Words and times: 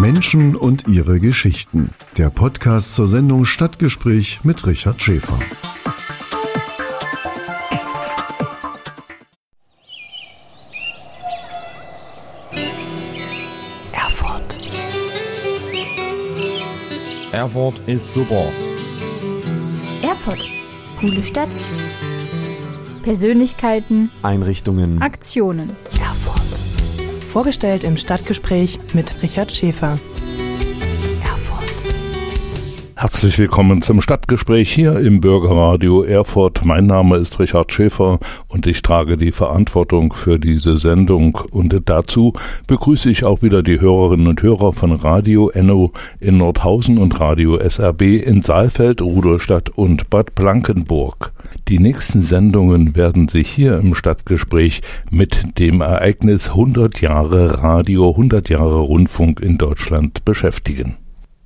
Menschen 0.00 0.54
und 0.54 0.86
ihre 0.86 1.18
Geschichten. 1.18 1.90
Der 2.16 2.30
Podcast 2.30 2.94
zur 2.94 3.08
Sendung 3.08 3.44
Stadtgespräch 3.44 4.40
mit 4.44 4.64
Richard 4.64 5.02
Schäfer. 5.02 5.38
Erfurt. 13.92 14.58
Erfurt 17.32 17.80
ist 17.88 18.14
super. 18.14 18.44
Erfurt. 20.02 20.44
Coole 21.00 21.22
Stadt. 21.24 21.48
Persönlichkeiten, 23.02 24.10
Einrichtungen. 24.22 25.02
Aktionen. 25.02 25.70
Vorgestellt 27.38 27.84
im 27.84 27.96
Stadtgespräch 27.96 28.80
mit 28.94 29.22
Richard 29.22 29.52
Schäfer. 29.52 30.00
Herzlich 33.00 33.38
willkommen 33.38 33.80
zum 33.80 34.00
Stadtgespräch 34.00 34.72
hier 34.72 34.98
im 34.98 35.20
Bürgerradio 35.20 36.02
Erfurt. 36.02 36.64
Mein 36.64 36.86
Name 36.86 37.18
ist 37.18 37.38
Richard 37.38 37.72
Schäfer 37.72 38.18
und 38.48 38.66
ich 38.66 38.82
trage 38.82 39.16
die 39.16 39.30
Verantwortung 39.30 40.12
für 40.12 40.40
diese 40.40 40.78
Sendung. 40.78 41.38
Und 41.52 41.80
dazu 41.84 42.32
begrüße 42.66 43.08
ich 43.08 43.22
auch 43.22 43.40
wieder 43.40 43.62
die 43.62 43.80
Hörerinnen 43.80 44.26
und 44.26 44.42
Hörer 44.42 44.72
von 44.72 44.90
Radio 44.90 45.48
Enno 45.48 45.92
in 46.18 46.38
Nordhausen 46.38 46.98
und 46.98 47.20
Radio 47.20 47.56
SRB 47.56 48.02
in 48.02 48.42
Saalfeld, 48.42 49.00
Rudolstadt 49.00 49.70
und 49.70 50.10
Bad 50.10 50.34
Blankenburg. 50.34 51.32
Die 51.68 51.78
nächsten 51.78 52.22
Sendungen 52.22 52.96
werden 52.96 53.28
sich 53.28 53.48
hier 53.48 53.78
im 53.78 53.94
Stadtgespräch 53.94 54.82
mit 55.08 55.60
dem 55.60 55.82
Ereignis 55.82 56.48
100 56.48 57.00
Jahre 57.00 57.62
Radio, 57.62 58.10
100 58.10 58.48
Jahre 58.48 58.80
Rundfunk 58.80 59.38
in 59.38 59.56
Deutschland 59.56 60.24
beschäftigen. 60.24 60.96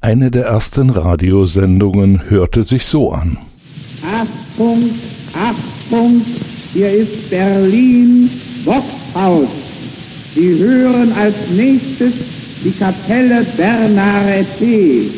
Eine 0.04 0.32
der 0.32 0.46
ersten 0.46 0.90
Radiosendungen 0.90 2.28
hörte 2.28 2.64
sich 2.64 2.84
so 2.86 3.12
an. 3.12 3.38
Achtung, 4.02 4.90
Achtung, 5.32 6.22
hier 6.72 6.90
ist 6.90 7.30
Berlin 7.30 8.28
Boxhaus. 8.64 9.46
Sie 10.34 10.58
hören 10.58 11.12
als 11.12 11.36
nächstes 11.54 12.14
die 12.64 12.72
Kapelle 12.72 13.46
Bernarete. 13.56 15.08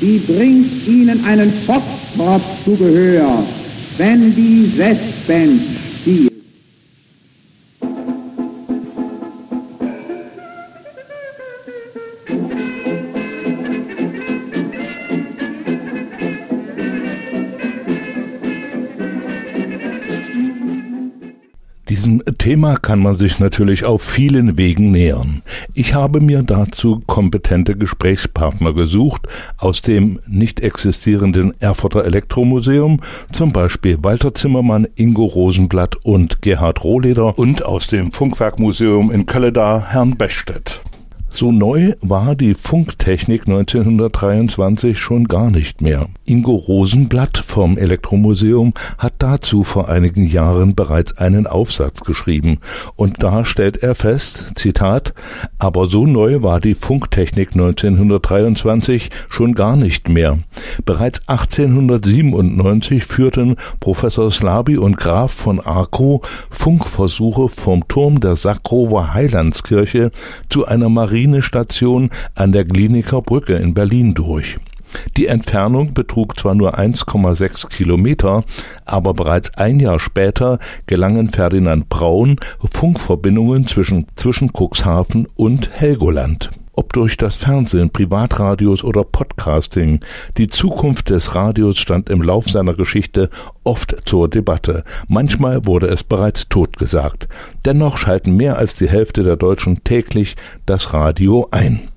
Sie 0.00 0.22
bringt 0.24 0.86
Ihnen 0.86 1.24
einen 1.24 1.52
Foxtrot 1.66 2.42
zu 2.64 2.76
Gehör, 2.76 3.42
wenn 3.98 4.32
die 4.36 4.72
Westband 4.78 5.60
Thema 22.60 22.76
kann 22.76 22.98
man 22.98 23.14
sich 23.14 23.38
natürlich 23.38 23.86
auf 23.86 24.02
vielen 24.02 24.58
Wegen 24.58 24.90
nähern. 24.90 25.40
Ich 25.72 25.94
habe 25.94 26.20
mir 26.20 26.42
dazu 26.42 27.00
kompetente 27.06 27.74
Gesprächspartner 27.74 28.74
gesucht 28.74 29.26
aus 29.56 29.80
dem 29.80 30.20
nicht 30.26 30.60
existierenden 30.60 31.58
Erfurter 31.62 32.04
Elektromuseum, 32.04 33.00
zum 33.32 33.52
Beispiel 33.52 33.96
Walter 34.02 34.34
Zimmermann, 34.34 34.86
Ingo 34.94 35.24
Rosenblatt 35.24 35.96
und 36.04 36.42
Gerhard 36.42 36.84
Rohleder 36.84 37.38
und 37.38 37.64
aus 37.64 37.86
dem 37.86 38.12
Funkwerkmuseum 38.12 39.10
in 39.10 39.24
Kölledar 39.24 39.86
Herrn 39.90 40.18
Bechstedt. 40.18 40.82
So 41.32 41.52
neu 41.52 41.94
war 42.00 42.34
die 42.34 42.54
Funktechnik 42.54 43.42
1923 43.46 44.98
schon 44.98 45.28
gar 45.28 45.50
nicht 45.50 45.80
mehr. 45.80 46.08
Ingo 46.26 46.56
Rosenblatt 46.56 47.38
vom 47.38 47.78
Elektromuseum 47.78 48.74
hat 48.98 49.14
dazu 49.18 49.62
vor 49.62 49.88
einigen 49.88 50.26
Jahren 50.26 50.74
bereits 50.74 51.18
einen 51.18 51.46
Aufsatz 51.46 52.00
geschrieben 52.00 52.58
und 52.96 53.22
da 53.22 53.44
stellt 53.44 53.82
er 53.82 53.94
fest, 53.94 54.52
Zitat, 54.56 55.14
aber 55.58 55.86
so 55.86 56.04
neu 56.04 56.42
war 56.42 56.60
die 56.60 56.74
Funktechnik 56.74 57.52
1923 57.52 59.10
schon 59.28 59.54
gar 59.54 59.76
nicht 59.76 60.08
mehr. 60.08 60.38
Bereits 60.84 61.28
1897 61.28 63.04
führten 63.04 63.56
Professor 63.78 64.30
Slaby 64.30 64.78
und 64.78 64.96
Graf 64.96 65.32
von 65.32 65.60
Arco 65.60 66.22
Funkversuche 66.50 67.48
vom 67.48 67.86
Turm 67.86 68.20
der 68.20 68.34
Sackrower 68.34 69.14
Heilandskirche 69.14 70.10
zu 70.48 70.66
einer 70.66 70.88
Marinestation 71.20 72.08
an 72.34 72.52
der 72.52 72.64
Kliniker 72.64 73.20
Brücke 73.20 73.54
in 73.54 73.74
Berlin 73.74 74.14
durch. 74.14 74.56
Die 75.18 75.26
Entfernung 75.26 75.92
betrug 75.92 76.40
zwar 76.40 76.54
nur 76.54 76.78
1,6 76.78 77.68
Kilometer, 77.68 78.42
aber 78.86 79.12
bereits 79.12 79.54
ein 79.54 79.80
Jahr 79.80 80.00
später 80.00 80.58
gelangen 80.86 81.28
Ferdinand 81.28 81.90
Braun 81.90 82.36
Funkverbindungen 82.72 83.66
zwischen, 83.66 84.06
zwischen 84.16 84.50
Cuxhaven 84.52 85.28
und 85.36 85.70
Helgoland. 85.70 86.50
Ob 86.72 86.92
durch 86.92 87.16
das 87.16 87.36
Fernsehen, 87.36 87.90
Privatradios 87.90 88.84
oder 88.84 89.04
Podcasting, 89.04 90.00
die 90.36 90.46
Zukunft 90.46 91.10
des 91.10 91.34
Radios 91.34 91.78
stand 91.78 92.08
im 92.08 92.22
Lauf 92.22 92.48
seiner 92.48 92.74
Geschichte 92.74 93.28
oft 93.64 93.96
zur 94.04 94.28
Debatte. 94.28 94.84
Manchmal 95.08 95.66
wurde 95.66 95.88
es 95.88 96.04
bereits 96.04 96.48
totgesagt. 96.48 97.28
Dennoch 97.64 97.98
schalten 97.98 98.36
mehr 98.36 98.58
als 98.58 98.74
die 98.74 98.88
Hälfte 98.88 99.24
der 99.24 99.36
Deutschen 99.36 99.82
täglich 99.84 100.36
das 100.64 100.94
Radio 100.94 101.48
ein 101.50 101.88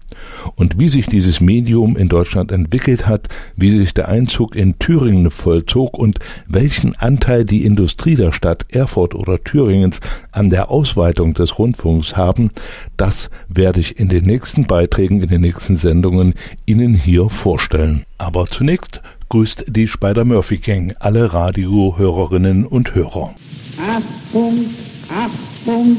und 0.55 0.79
wie 0.79 0.89
sich 0.89 1.07
dieses 1.07 1.41
Medium 1.41 1.97
in 1.97 2.09
Deutschland 2.09 2.51
entwickelt 2.51 3.07
hat, 3.07 3.29
wie 3.55 3.71
sich 3.71 3.93
der 3.93 4.09
Einzug 4.09 4.55
in 4.55 4.79
Thüringen 4.79 5.29
vollzog 5.31 5.97
und 5.97 6.19
welchen 6.47 6.95
Anteil 6.95 7.45
die 7.45 7.65
Industrie 7.65 8.15
der 8.15 8.31
Stadt 8.31 8.65
Erfurt 8.69 9.15
oder 9.15 9.43
Thüringens 9.43 9.99
an 10.31 10.49
der 10.49 10.69
Ausweitung 10.69 11.33
des 11.33 11.59
Rundfunks 11.59 12.15
haben, 12.15 12.51
das 12.97 13.29
werde 13.47 13.79
ich 13.79 13.99
in 13.99 14.09
den 14.09 14.25
nächsten 14.25 14.65
Beiträgen, 14.65 15.21
in 15.21 15.29
den 15.29 15.41
nächsten 15.41 15.77
Sendungen 15.77 16.33
Ihnen 16.65 16.93
hier 16.93 17.29
vorstellen. 17.29 18.05
Aber 18.17 18.47
zunächst 18.47 19.01
grüßt 19.29 19.65
die 19.67 19.87
Spider-Murphy 19.87 20.57
Gang 20.57 20.95
alle 20.99 21.33
Radiohörerinnen 21.33 22.65
und 22.65 22.93
Hörer. 22.93 23.33
Achtung, 23.77 24.65
Achtung, 25.09 25.97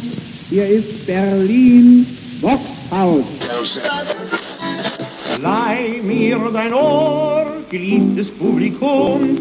hier 0.49 0.67
ist 0.67 1.07
Berlin 1.07 2.07
Boxhaus. 2.45 3.81
Leih 5.41 6.03
mir 6.03 6.39
dein 6.53 6.75
Ohr, 6.75 7.47
geliebtes 7.71 8.29
Publikum. 8.39 9.39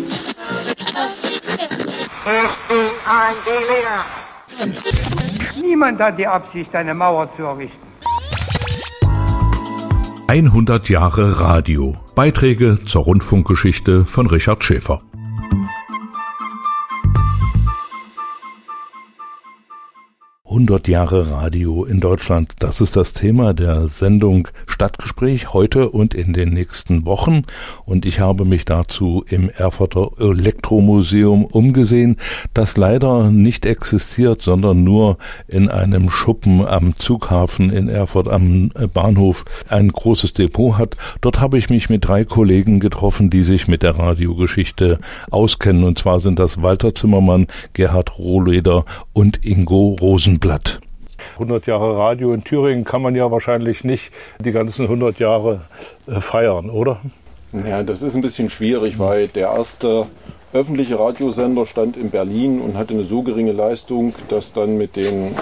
Niemand 5.62 6.00
hat 6.00 6.18
die 6.18 6.28
Absicht, 6.28 6.74
eine 6.74 6.94
Mauer 6.94 7.30
zu 7.36 7.44
errichten. 7.44 7.88
100 10.28 10.88
Jahre 10.88 11.42
Radio. 11.42 11.98
Beiträge 12.16 12.80
zur 12.86 13.04
Rundfunkgeschichte 13.04 14.06
von 14.06 14.28
Richard 14.28 14.64
Schäfer. 14.64 15.02
»100 20.54 20.88
Jahre 20.88 21.32
Radio 21.32 21.84
in 21.84 22.00
Deutschland«, 22.00 22.54
das 22.60 22.80
ist 22.80 22.96
das 22.96 23.14
Thema 23.14 23.56
der 23.56 23.88
Sendung 23.88 24.48
Stadtgespräch 24.68 25.52
heute 25.52 25.90
und 25.90 26.14
in 26.14 26.32
den 26.34 26.50
nächsten 26.50 27.08
Wochen. 27.08 27.42
Und 27.86 28.06
ich 28.06 28.20
habe 28.20 28.46
mich 28.46 28.64
dazu 28.64 29.26
im 29.28 29.50
Erfurter 29.50 30.12
Elektromuseum 30.20 31.46
umgesehen, 31.46 32.18
das 32.54 32.78
leider 32.78 33.32
nicht 33.32 33.66
existiert, 33.66 34.44
sondern 34.44 34.84
nur 34.84 35.18
in 35.48 35.70
einem 35.70 36.12
Schuppen 36.12 36.68
am 36.68 36.96
Zughafen 36.98 37.72
in 37.72 37.88
Erfurt 37.88 38.28
am 38.28 38.70
Bahnhof 38.94 39.46
ein 39.70 39.88
großes 39.88 40.34
Depot 40.34 40.78
hat. 40.78 40.98
Dort 41.22 41.40
habe 41.40 41.58
ich 41.58 41.72
mich 41.72 41.90
mit 41.90 42.08
drei 42.08 42.26
Kollegen 42.26 42.80
getroffen, 42.80 43.32
die 43.32 43.42
sich 43.42 43.68
mit 43.68 43.82
der 43.82 43.98
Radiogeschichte 43.98 45.00
auskennen. 45.32 45.84
Und 45.84 45.98
zwar 45.98 46.20
sind 46.20 46.38
das 46.38 46.62
Walter 46.62 46.94
Zimmermann, 46.94 47.48
Gerhard 47.74 48.20
Rohleder 48.20 48.86
und 49.14 49.44
Ingo 49.44 49.98
Rosenblatt. 50.44 50.82
100 51.36 51.68
Jahre 51.68 51.98
Radio 51.98 52.34
in 52.34 52.44
Thüringen 52.44 52.84
kann 52.84 53.02
man 53.02 53.16
ja 53.16 53.32
wahrscheinlich 53.32 53.86
nicht 53.86 54.12
die 54.40 54.52
ganzen 54.52 54.84
100 54.84 55.18
Jahre 55.20 55.62
äh, 56.06 56.20
feiern, 56.20 56.70
oder? 56.70 57.00
Ja, 57.54 57.82
das 57.84 58.02
ist 58.02 58.16
ein 58.16 58.22
bisschen 58.22 58.50
schwierig, 58.50 59.00
weil 59.00 59.30
der 59.30 59.54
erste 59.54 60.08
öffentliche 60.52 61.00
Radiosender 61.00 61.66
stand 61.66 61.96
in 61.96 62.10
Berlin 62.10 62.60
und 62.60 62.78
hatte 62.78 62.94
eine 62.94 63.06
so 63.06 63.24
geringe 63.24 63.54
Leistung, 63.54 64.14
dass 64.28 64.52
dann 64.52 64.78
mit 64.78 64.98
den 64.98 65.34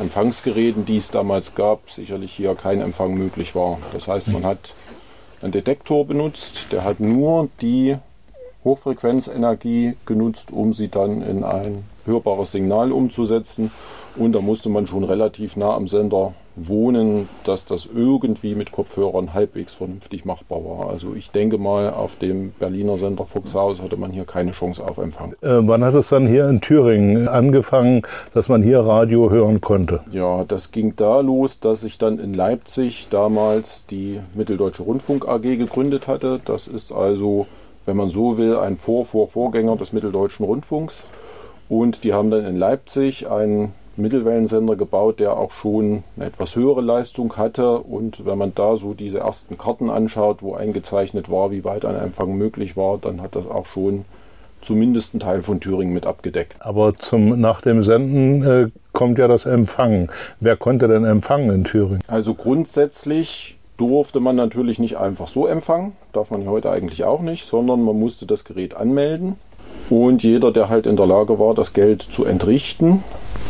Empfangsgeräten, 0.00 0.84
die 0.84 0.96
es 0.96 1.10
damals 1.10 1.54
gab, 1.54 1.90
sicherlich 1.90 2.32
hier 2.32 2.54
kein 2.56 2.80
Empfang 2.80 3.14
möglich 3.14 3.54
war. 3.54 3.78
Das 3.92 4.08
heißt, 4.08 4.32
man 4.32 4.44
hat 4.44 4.74
einen 5.40 5.52
Detektor 5.52 6.04
benutzt, 6.04 6.66
der 6.72 6.84
hat 6.84 6.98
nur 6.98 7.48
die 7.60 7.96
Hochfrequenzenergie 8.64 9.94
genutzt, 10.04 10.50
um 10.50 10.72
sie 10.72 10.88
dann 10.88 11.22
in 11.22 11.44
ein 11.44 11.84
hörbares 12.04 12.52
Signal 12.52 12.90
umzusetzen. 12.92 13.70
Und 14.18 14.34
da 14.34 14.40
musste 14.40 14.68
man 14.68 14.86
schon 14.88 15.04
relativ 15.04 15.56
nah 15.56 15.74
am 15.74 15.86
Sender 15.86 16.32
wohnen, 16.56 17.28
dass 17.44 17.64
das 17.64 17.88
irgendwie 17.94 18.56
mit 18.56 18.72
Kopfhörern 18.72 19.32
halbwegs 19.32 19.74
vernünftig 19.74 20.24
machbar 20.24 20.64
war. 20.64 20.90
Also 20.90 21.14
ich 21.14 21.30
denke 21.30 21.56
mal, 21.56 21.90
auf 21.90 22.16
dem 22.16 22.50
Berliner 22.58 22.96
Sender 22.96 23.26
Fuchshaus 23.26 23.80
hatte 23.80 23.96
man 23.96 24.10
hier 24.10 24.24
keine 24.24 24.50
Chance 24.50 24.84
auf 24.84 24.98
Empfang. 24.98 25.34
Äh, 25.40 25.60
wann 25.60 25.84
hat 25.84 25.94
es 25.94 26.08
dann 26.08 26.26
hier 26.26 26.48
in 26.48 26.60
Thüringen 26.60 27.28
angefangen, 27.28 28.02
dass 28.34 28.48
man 28.48 28.62
hier 28.62 28.80
Radio 28.80 29.30
hören 29.30 29.60
konnte? 29.60 30.00
Ja, 30.10 30.44
das 30.44 30.72
ging 30.72 30.94
da 30.96 31.20
los, 31.20 31.60
dass 31.60 31.84
ich 31.84 31.98
dann 31.98 32.18
in 32.18 32.34
Leipzig 32.34 33.06
damals 33.10 33.86
die 33.86 34.18
Mitteldeutsche 34.34 34.82
Rundfunk 34.82 35.28
AG 35.28 35.42
gegründet 35.42 36.08
hatte. 36.08 36.40
Das 36.44 36.66
ist 36.66 36.90
also, 36.90 37.46
wenn 37.84 37.96
man 37.96 38.10
so 38.10 38.36
will, 38.36 38.56
ein 38.56 38.78
Vor-Vor-Vorgänger 38.78 39.76
des 39.76 39.92
Mitteldeutschen 39.92 40.44
Rundfunks. 40.44 41.04
Und 41.68 42.02
die 42.02 42.14
haben 42.14 42.30
dann 42.30 42.44
in 42.46 42.56
Leipzig 42.56 43.30
einen 43.30 43.74
Mittelwellensender 43.98 44.76
gebaut, 44.76 45.20
der 45.20 45.36
auch 45.36 45.50
schon 45.50 46.02
eine 46.16 46.26
etwas 46.26 46.56
höhere 46.56 46.80
Leistung 46.80 47.36
hatte. 47.36 47.78
Und 47.78 48.24
wenn 48.24 48.38
man 48.38 48.54
da 48.54 48.76
so 48.76 48.94
diese 48.94 49.18
ersten 49.18 49.58
Karten 49.58 49.90
anschaut, 49.90 50.42
wo 50.42 50.54
eingezeichnet 50.54 51.30
war, 51.30 51.50
wie 51.50 51.64
weit 51.64 51.84
ein 51.84 51.96
Empfang 51.96 52.36
möglich 52.36 52.76
war, 52.76 52.98
dann 52.98 53.20
hat 53.20 53.36
das 53.36 53.46
auch 53.46 53.66
schon 53.66 54.04
zumindest 54.60 55.14
einen 55.14 55.20
Teil 55.20 55.42
von 55.42 55.60
Thüringen 55.60 55.94
mit 55.94 56.06
abgedeckt. 56.06 56.56
Aber 56.60 56.96
zum, 56.98 57.40
nach 57.40 57.60
dem 57.60 57.82
Senden 57.82 58.42
äh, 58.42 58.70
kommt 58.92 59.18
ja 59.18 59.28
das 59.28 59.46
Empfangen. 59.46 60.10
Wer 60.40 60.56
konnte 60.56 60.88
denn 60.88 61.04
empfangen 61.04 61.50
in 61.50 61.64
Thüringen? 61.64 62.02
Also 62.08 62.34
grundsätzlich 62.34 63.56
durfte 63.76 64.20
man 64.20 64.36
natürlich 64.36 64.78
nicht 64.78 64.98
einfach 64.98 65.28
so 65.28 65.46
empfangen, 65.46 65.92
darf 66.12 66.30
man 66.30 66.48
heute 66.48 66.70
eigentlich 66.70 67.04
auch 67.04 67.20
nicht, 67.20 67.46
sondern 67.46 67.84
man 67.84 67.98
musste 67.98 68.26
das 68.26 68.44
Gerät 68.44 68.74
anmelden. 68.74 69.36
Und 69.90 70.22
jeder, 70.22 70.52
der 70.52 70.68
halt 70.68 70.86
in 70.86 70.96
der 70.96 71.06
Lage 71.06 71.38
war, 71.38 71.54
das 71.54 71.72
Geld 71.72 72.02
zu 72.02 72.24
entrichten, 72.24 73.02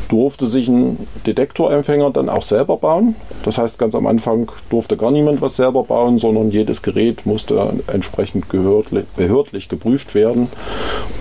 durfte 0.08 0.46
sich 0.46 0.68
ein 0.68 1.06
Detektorempfänger 1.26 2.10
dann 2.10 2.28
auch 2.28 2.42
selber 2.42 2.76
bauen. 2.76 3.14
Das 3.44 3.58
heißt, 3.58 3.78
ganz 3.78 3.94
am 3.94 4.06
Anfang 4.06 4.50
durfte 4.70 4.96
gar 4.96 5.10
niemand 5.10 5.40
was 5.40 5.56
selber 5.56 5.84
bauen, 5.84 6.18
sondern 6.18 6.50
jedes 6.50 6.82
Gerät 6.82 7.26
musste 7.26 7.74
entsprechend 7.86 8.46
behördlich 8.48 9.68
geprüft 9.68 10.14
werden 10.14 10.48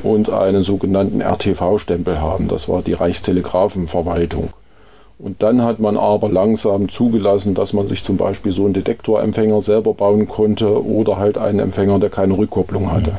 und 0.03 0.29
einen 0.29 0.63
sogenannten 0.63 1.21
RTV-Stempel 1.21 2.21
haben. 2.21 2.47
Das 2.47 2.69
war 2.69 2.81
die 2.81 2.93
Reichstelegrafenverwaltung. 2.93 4.49
Und 5.19 5.41
dann 5.41 5.63
hat 5.63 5.79
man 5.79 5.97
aber 5.97 6.29
langsam 6.29 6.89
zugelassen, 6.89 7.55
dass 7.55 7.73
man 7.73 7.87
sich 7.87 8.03
zum 8.03 8.17
Beispiel 8.17 8.51
so 8.51 8.65
einen 8.65 8.73
Detektorempfänger 8.73 9.61
selber 9.63 9.95
bauen 9.95 10.27
konnte 10.27 10.85
oder 10.85 11.17
halt 11.17 11.39
einen 11.39 11.59
Empfänger, 11.59 11.97
der 11.99 12.11
keine 12.11 12.37
Rückkopplung 12.37 12.91
hatte. 12.91 13.13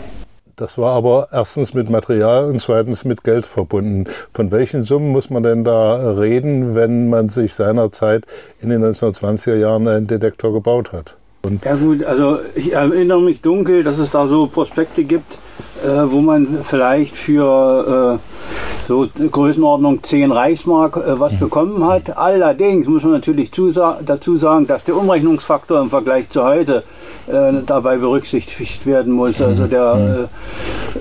Das 0.58 0.76
war 0.76 0.96
aber 0.96 1.28
erstens 1.30 1.72
mit 1.72 1.88
Material 1.88 2.46
und 2.46 2.60
zweitens 2.60 3.04
mit 3.04 3.22
Geld 3.22 3.46
verbunden. 3.46 4.06
Von 4.34 4.50
welchen 4.50 4.82
Summen 4.82 5.10
muss 5.12 5.30
man 5.30 5.44
denn 5.44 5.62
da 5.62 6.10
reden, 6.18 6.74
wenn 6.74 7.08
man 7.08 7.28
sich 7.28 7.54
seinerzeit 7.54 8.24
in 8.60 8.70
den 8.70 8.84
1920er 8.84 9.54
Jahren 9.54 9.86
einen 9.86 10.08
Detektor 10.08 10.52
gebaut 10.52 10.92
hat? 10.92 11.14
Und 11.42 11.64
ja 11.64 11.76
gut, 11.76 12.02
also 12.02 12.40
ich 12.56 12.72
erinnere 12.72 13.20
mich 13.20 13.40
dunkel, 13.40 13.84
dass 13.84 13.98
es 13.98 14.10
da 14.10 14.26
so 14.26 14.48
Prospekte 14.48 15.04
gibt, 15.04 15.38
äh, 15.84 16.10
wo 16.10 16.20
man 16.20 16.58
vielleicht 16.62 17.16
für 17.16 18.18
äh, 18.18 18.88
so 18.88 19.06
Größenordnung 19.30 20.02
10 20.02 20.32
Reichsmark 20.32 20.96
äh, 20.96 21.20
was 21.20 21.34
mhm. 21.34 21.38
bekommen 21.40 21.86
hat. 21.86 22.16
Allerdings 22.16 22.86
muss 22.86 23.02
man 23.02 23.12
natürlich 23.12 23.50
dazu 23.50 24.38
sagen, 24.38 24.66
dass 24.66 24.84
der 24.84 24.96
Umrechnungsfaktor 24.96 25.80
im 25.80 25.90
Vergleich 25.90 26.30
zu 26.30 26.42
heute 26.42 26.84
äh, 27.26 27.52
dabei 27.66 27.98
berücksichtigt 27.98 28.86
werden 28.86 29.12
muss. 29.12 29.42
Also 29.42 29.64
mhm. 29.64 29.70
der 29.70 30.28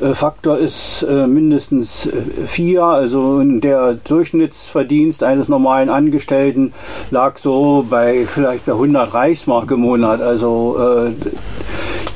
mhm. 0.02 0.06
äh, 0.06 0.14
Faktor 0.14 0.58
ist 0.58 1.04
äh, 1.04 1.26
mindestens 1.26 2.10
vier, 2.46 2.84
also 2.84 3.42
der 3.42 3.94
Durchschnittsverdienst 3.94 5.24
eines 5.24 5.48
normalen 5.48 5.90
Angestellten 5.90 6.74
lag 7.10 7.38
so 7.38 7.86
bei 7.90 8.26
vielleicht 8.26 8.66
bei 8.66 8.74
100 8.74 9.14
Reichsmark 9.14 9.72
im 9.72 9.80
Monat. 9.80 10.22
Also 10.22 10.76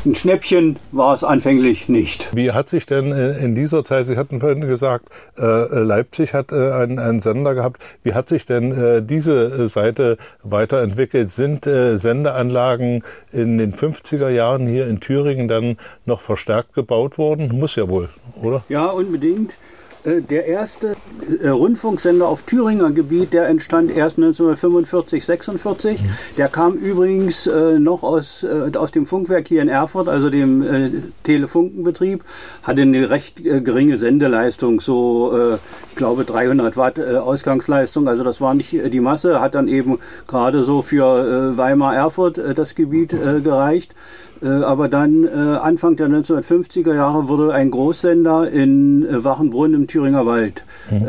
ein 0.06 0.16
Schnäppchen 0.16 0.78
war 0.92 1.14
es 1.14 1.24
anfänglich 1.24 1.88
nicht. 1.88 2.30
Wie 2.34 2.51
hat 2.54 2.70
sich 2.70 2.86
denn 2.86 3.12
in 3.12 3.56
dieser 3.56 3.84
Zeit, 3.86 4.08
Sie 4.08 4.18
hatten 4.18 4.40
vorhin 4.40 4.62
gesagt, 4.62 5.06
Leipzig 5.36 6.34
hat 6.34 6.54
einen, 6.54 7.00
einen 7.00 7.22
Sender 7.22 7.56
gehabt, 7.56 7.82
wie 8.04 8.14
hat 8.14 8.30
sich 8.30 8.46
denn 8.46 9.08
diese 9.08 9.68
Seite 9.70 10.18
weiterentwickelt? 10.44 11.32
Sind 11.32 11.66
Sendeanlagen 11.66 13.04
in 13.32 13.58
den 13.58 13.74
50er 13.74 14.30
Jahren 14.30 14.68
hier 14.68 14.88
in 14.88 15.00
Thüringen 15.00 15.48
dann 15.48 15.78
noch 16.06 16.22
verstärkt 16.22 16.74
gebaut 16.74 17.18
worden? 17.18 17.50
Muss 17.58 17.76
ja 17.76 17.88
wohl, 17.90 18.10
oder? 18.42 18.64
Ja, 18.70 18.88
unbedingt. 18.88 19.58
Äh, 20.04 20.22
der 20.22 20.46
erste 20.48 20.96
äh, 21.42 21.50
Rundfunksender 21.50 22.28
auf 22.28 22.42
Thüringer 22.44 22.92
Gebiet, 22.92 23.34
der 23.34 23.48
entstand 23.48 23.92
erst 23.92 24.18
1945, 24.18 25.26
46. 25.26 26.02
Mhm. 26.02 26.06
Der 26.38 26.48
kam 26.48 26.74
übrigens 26.74 27.48
äh, 27.48 27.78
noch 27.80 28.04
aus, 28.04 28.46
aus 28.76 28.92
dem 28.92 29.06
Funkwerk 29.06 29.48
hier 29.48 29.62
in 29.62 29.70
Erfurt, 29.70 30.08
also 30.08 30.30
dem 30.30 31.12
Telefunkenbetrieb, 31.24 32.24
hatte 32.64 32.82
eine 32.82 33.10
recht 33.10 33.44
geringe 33.44 33.98
Sendeleistung, 33.98 34.80
so 34.80 35.58
ich 35.90 35.96
glaube 35.96 36.24
300 36.26 36.78
Watt 36.78 37.00
Ausgangsleistung, 37.00 38.08
also 38.08 38.24
das 38.24 38.42
war 38.42 38.54
nicht 38.54 38.72
die 38.72 39.00
Masse, 39.00 39.42
hat 39.42 39.56
dann 39.56 39.68
eben 39.68 40.00
gerade 40.28 40.64
so 40.64 40.82
für 40.82 41.58
Weimar 41.58 41.96
Erfurt 41.96 42.40
das 42.56 42.76
Gebiet 42.76 43.10
gereicht. 43.10 43.94
Äh, 44.42 44.48
aber 44.48 44.88
dann 44.88 45.24
äh, 45.24 45.30
Anfang 45.30 45.96
der 45.96 46.08
1950er 46.08 46.96
Jahre 46.96 47.28
wurde 47.28 47.54
ein 47.54 47.72
Großsender 47.72 48.50
in 48.50 49.06
äh, 49.06 49.24
Wachenbrunn 49.24 49.74
im 49.74 49.88
Thüringer 49.88 50.26
Wald 50.26 50.64
mhm. 50.90 51.06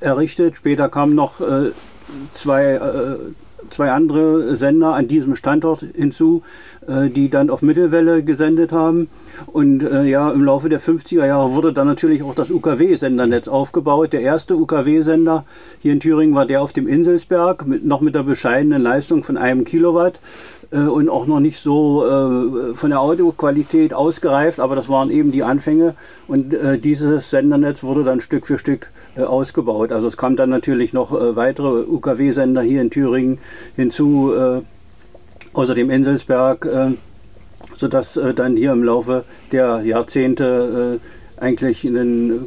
errichtet. 0.00 0.56
Später 0.56 0.88
kamen 0.88 1.14
noch 1.14 1.40
zwei, 2.34 2.80
zwei 3.70 3.90
andere 3.90 4.56
Sender 4.56 4.94
an 4.94 5.08
diesem 5.08 5.34
Standort 5.36 5.84
hinzu, 5.94 6.42
die 6.88 7.28
dann 7.30 7.50
auf 7.50 7.62
Mittelwelle 7.62 8.22
gesendet 8.22 8.72
haben. 8.72 9.08
Und 9.46 9.82
ja, 10.04 10.30
im 10.30 10.44
Laufe 10.44 10.68
der 10.68 10.80
50er 10.80 11.26
Jahre 11.26 11.52
wurde 11.54 11.72
dann 11.72 11.86
natürlich 11.86 12.22
auch 12.22 12.34
das 12.34 12.50
UKW-Sendernetz 12.50 13.48
aufgebaut. 13.48 14.12
Der 14.12 14.20
erste 14.20 14.56
UKW-Sender 14.56 15.44
hier 15.80 15.92
in 15.92 16.00
Thüringen 16.00 16.34
war 16.34 16.46
der 16.46 16.62
auf 16.62 16.72
dem 16.72 16.86
Inselsberg, 16.86 17.66
mit, 17.66 17.84
noch 17.84 18.00
mit 18.00 18.14
der 18.14 18.22
bescheidenen 18.22 18.82
Leistung 18.82 19.24
von 19.24 19.36
einem 19.36 19.64
Kilowatt 19.64 20.18
äh, 20.70 20.78
und 20.78 21.08
auch 21.08 21.26
noch 21.26 21.40
nicht 21.40 21.60
so 21.60 22.04
äh, 22.04 22.74
von 22.74 22.90
der 22.90 23.00
Audioqualität 23.00 23.94
ausgereift, 23.94 24.60
aber 24.60 24.76
das 24.76 24.88
waren 24.88 25.10
eben 25.10 25.32
die 25.32 25.42
Anfänge 25.42 25.94
und 26.28 26.54
äh, 26.54 26.78
dieses 26.78 27.30
Sendernetz 27.30 27.82
wurde 27.82 28.04
dann 28.04 28.20
Stück 28.20 28.46
für 28.46 28.58
Stück 28.58 28.90
äh, 29.16 29.22
ausgebaut. 29.22 29.92
Also 29.92 30.08
es 30.08 30.16
kamen 30.16 30.36
dann 30.36 30.50
natürlich 30.50 30.92
noch 30.92 31.12
äh, 31.12 31.36
weitere 31.36 31.84
UKW-Sender 31.84 32.62
hier 32.62 32.82
in 32.82 32.90
Thüringen 32.90 33.38
hinzu, 33.76 34.32
äh, 34.34 34.62
außer 35.54 35.74
dem 35.74 35.88
Inselsberg, 35.88 36.68
sodass 37.76 38.20
dann 38.34 38.58
hier 38.58 38.72
im 38.72 38.84
Laufe 38.84 39.24
der 39.52 39.80
Jahrzehnte 39.80 41.00
eigentlich 41.38 41.82
ein 41.84 42.44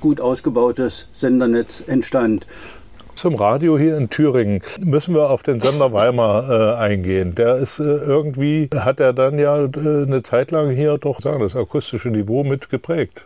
gut 0.00 0.20
ausgebautes 0.20 1.08
Sendernetz 1.12 1.82
entstand. 1.84 2.46
Zum 3.14 3.36
Radio 3.36 3.78
hier 3.78 3.96
in 3.96 4.10
Thüringen 4.10 4.60
müssen 4.80 5.14
wir 5.14 5.30
auf 5.30 5.44
den 5.44 5.60
Sender 5.60 5.92
Weimar 5.92 6.50
äh, 6.50 6.74
eingehen. 6.74 7.34
Der 7.36 7.56
ist 7.56 7.78
äh, 7.78 7.84
irgendwie, 7.84 8.68
hat 8.74 8.98
er 8.98 9.12
dann 9.12 9.38
ja 9.38 9.56
äh, 9.56 9.68
eine 9.68 10.22
Zeit 10.24 10.50
lang 10.50 10.70
hier 10.70 10.98
doch 10.98 11.20
sagen, 11.20 11.40
das 11.40 11.54
akustische 11.54 12.08
Niveau 12.08 12.42
mit 12.42 12.70
geprägt. 12.70 13.24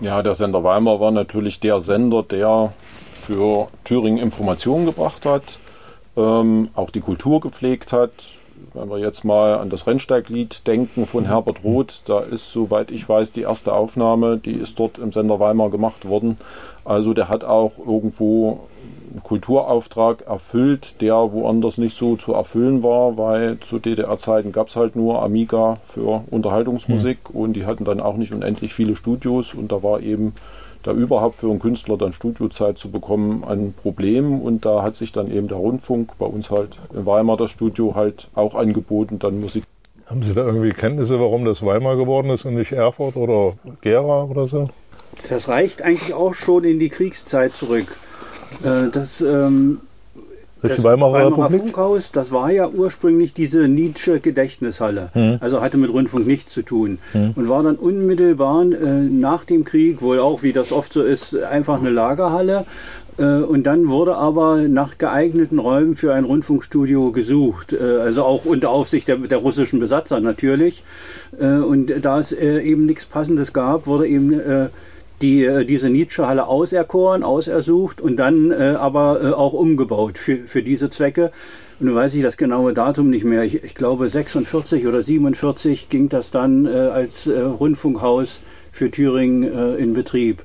Ja, 0.00 0.22
der 0.22 0.34
Sender 0.34 0.64
Weimar 0.64 0.98
war 0.98 1.10
natürlich 1.10 1.60
der 1.60 1.80
Sender, 1.80 2.22
der 2.22 2.72
für 3.12 3.68
Thüringen 3.84 4.18
Informationen 4.18 4.86
gebracht 4.86 5.26
hat, 5.26 5.58
ähm, 6.16 6.70
auch 6.74 6.90
die 6.90 7.00
Kultur 7.00 7.40
gepflegt 7.40 7.92
hat. 7.92 8.12
Wenn 8.74 8.90
wir 8.90 8.98
jetzt 8.98 9.24
mal 9.24 9.58
an 9.58 9.70
das 9.70 9.86
Rennsteiglied 9.86 10.66
denken 10.66 11.06
von 11.06 11.26
Herbert 11.26 11.62
Roth, 11.62 12.02
da 12.06 12.18
ist, 12.18 12.50
soweit 12.50 12.90
ich 12.90 13.08
weiß, 13.08 13.30
die 13.30 13.42
erste 13.42 13.72
Aufnahme, 13.72 14.36
die 14.36 14.54
ist 14.54 14.80
dort 14.80 14.98
im 14.98 15.12
Sender 15.12 15.38
Weimar 15.38 15.70
gemacht 15.70 16.08
worden. 16.08 16.38
Also 16.84 17.14
der 17.14 17.28
hat 17.28 17.44
auch 17.44 17.78
irgendwo 17.78 18.66
einen 19.12 19.22
Kulturauftrag 19.22 20.22
erfüllt, 20.26 21.00
der 21.00 21.14
woanders 21.14 21.78
nicht 21.78 21.96
so 21.96 22.16
zu 22.16 22.32
erfüllen 22.32 22.82
war, 22.82 23.16
weil 23.16 23.60
zu 23.60 23.78
DDR-Zeiten 23.78 24.50
gab 24.50 24.66
es 24.66 24.74
halt 24.74 24.96
nur 24.96 25.22
Amiga 25.22 25.78
für 25.84 26.24
Unterhaltungsmusik 26.32 27.18
mhm. 27.32 27.40
und 27.40 27.52
die 27.52 27.66
hatten 27.66 27.84
dann 27.84 28.00
auch 28.00 28.16
nicht 28.16 28.32
unendlich 28.32 28.74
viele 28.74 28.96
Studios 28.96 29.54
und 29.54 29.70
da 29.70 29.84
war 29.84 30.00
eben 30.00 30.34
da 30.84 30.92
überhaupt 30.92 31.36
für 31.36 31.50
einen 31.50 31.58
Künstler 31.58 31.96
dann 31.96 32.12
Studiozeit 32.12 32.78
zu 32.78 32.90
bekommen 32.90 33.42
ein 33.44 33.74
Problem 33.74 34.40
und 34.40 34.64
da 34.64 34.82
hat 34.82 34.96
sich 34.96 35.12
dann 35.12 35.30
eben 35.30 35.48
der 35.48 35.56
Rundfunk 35.56 36.12
bei 36.18 36.26
uns 36.26 36.50
halt 36.50 36.78
in 36.94 37.06
Weimar 37.06 37.36
das 37.36 37.50
Studio 37.50 37.94
halt 37.94 38.28
auch 38.34 38.54
angeboten, 38.54 39.18
dann 39.18 39.40
Musik. 39.40 39.64
Haben 40.06 40.22
Sie 40.22 40.34
da 40.34 40.42
irgendwie 40.42 40.70
Kenntnisse, 40.70 41.18
warum 41.18 41.46
das 41.46 41.64
Weimar 41.64 41.96
geworden 41.96 42.30
ist 42.30 42.44
und 42.44 42.54
nicht 42.54 42.72
Erfurt 42.72 43.16
oder 43.16 43.54
Gera 43.80 44.24
oder 44.24 44.46
so? 44.46 44.68
Das 45.28 45.48
reicht 45.48 45.80
eigentlich 45.80 46.12
auch 46.12 46.34
schon 46.34 46.64
in 46.64 46.78
die 46.78 46.90
Kriegszeit 46.90 47.54
zurück. 47.54 47.96
Äh, 48.62 48.90
das, 48.92 49.22
ähm, 49.22 49.80
Die 50.64 50.84
Weimarer, 50.84 51.30
Weimarer? 51.30 51.50
Funkhaus, 51.50 52.10
das 52.12 52.32
war 52.32 52.50
ja 52.50 52.68
ursprünglich 52.68 53.34
diese 53.34 53.68
Nietzsche 53.68 54.20
Gedächtnishalle. 54.20 55.10
Hm. 55.12 55.38
Also 55.40 55.60
hatte 55.60 55.76
mit 55.76 55.92
Rundfunk 55.92 56.26
nichts 56.26 56.52
zu 56.52 56.62
tun. 56.62 56.98
Und 57.12 57.48
war 57.48 57.62
dann 57.62 57.76
unmittelbar 57.76 58.62
äh, 58.62 59.02
nach 59.02 59.44
dem 59.44 59.64
Krieg, 59.64 60.00
wohl 60.02 60.18
auch, 60.18 60.42
wie 60.42 60.52
das 60.52 60.72
oft 60.72 60.92
so 60.92 61.02
ist, 61.02 61.36
einfach 61.36 61.80
eine 61.80 61.90
Lagerhalle. 61.90 62.64
Äh, 63.18 63.24
und 63.24 63.64
dann 63.64 63.88
wurde 63.88 64.16
aber 64.16 64.68
nach 64.68 64.98
geeigneten 64.98 65.58
Räumen 65.58 65.96
für 65.96 66.14
ein 66.14 66.24
Rundfunkstudio 66.24 67.12
gesucht. 67.12 67.72
Äh, 67.72 67.98
also 67.98 68.22
auch 68.24 68.44
unter 68.44 68.70
Aufsicht 68.70 69.08
der, 69.08 69.16
der 69.16 69.38
russischen 69.38 69.80
Besatzer 69.80 70.20
natürlich. 70.20 70.82
Äh, 71.38 71.46
und 71.46 71.92
da 72.02 72.20
es 72.20 72.32
eben 72.32 72.86
nichts 72.86 73.04
Passendes 73.04 73.52
gab, 73.52 73.86
wurde 73.86 74.06
eben 74.06 74.40
die, 75.24 75.44
äh, 75.44 75.64
diese 75.64 75.88
Nietzsche-Halle 75.88 76.46
auserkoren, 76.46 77.22
ausersucht 77.22 78.00
und 78.00 78.16
dann 78.16 78.50
äh, 78.50 78.76
aber 78.78 79.22
äh, 79.22 79.32
auch 79.32 79.54
umgebaut 79.54 80.18
für, 80.18 80.38
für 80.46 80.62
diese 80.62 80.90
Zwecke. 80.90 81.32
Und 81.80 81.86
nun 81.86 81.96
weiß 81.96 82.14
ich 82.14 82.22
das 82.22 82.36
genaue 82.36 82.74
Datum 82.74 83.08
nicht 83.08 83.24
mehr. 83.24 83.42
Ich, 83.42 83.64
ich 83.64 83.74
glaube 83.74 84.08
46 84.08 84.86
oder 84.86 85.02
47 85.02 85.88
ging 85.88 86.10
das 86.10 86.30
dann 86.30 86.66
äh, 86.66 86.70
als 86.70 87.26
äh, 87.26 87.40
Rundfunkhaus 87.40 88.40
für 88.70 88.90
Thüringen 88.90 89.44
äh, 89.44 89.76
in 89.76 89.94
Betrieb. 89.94 90.42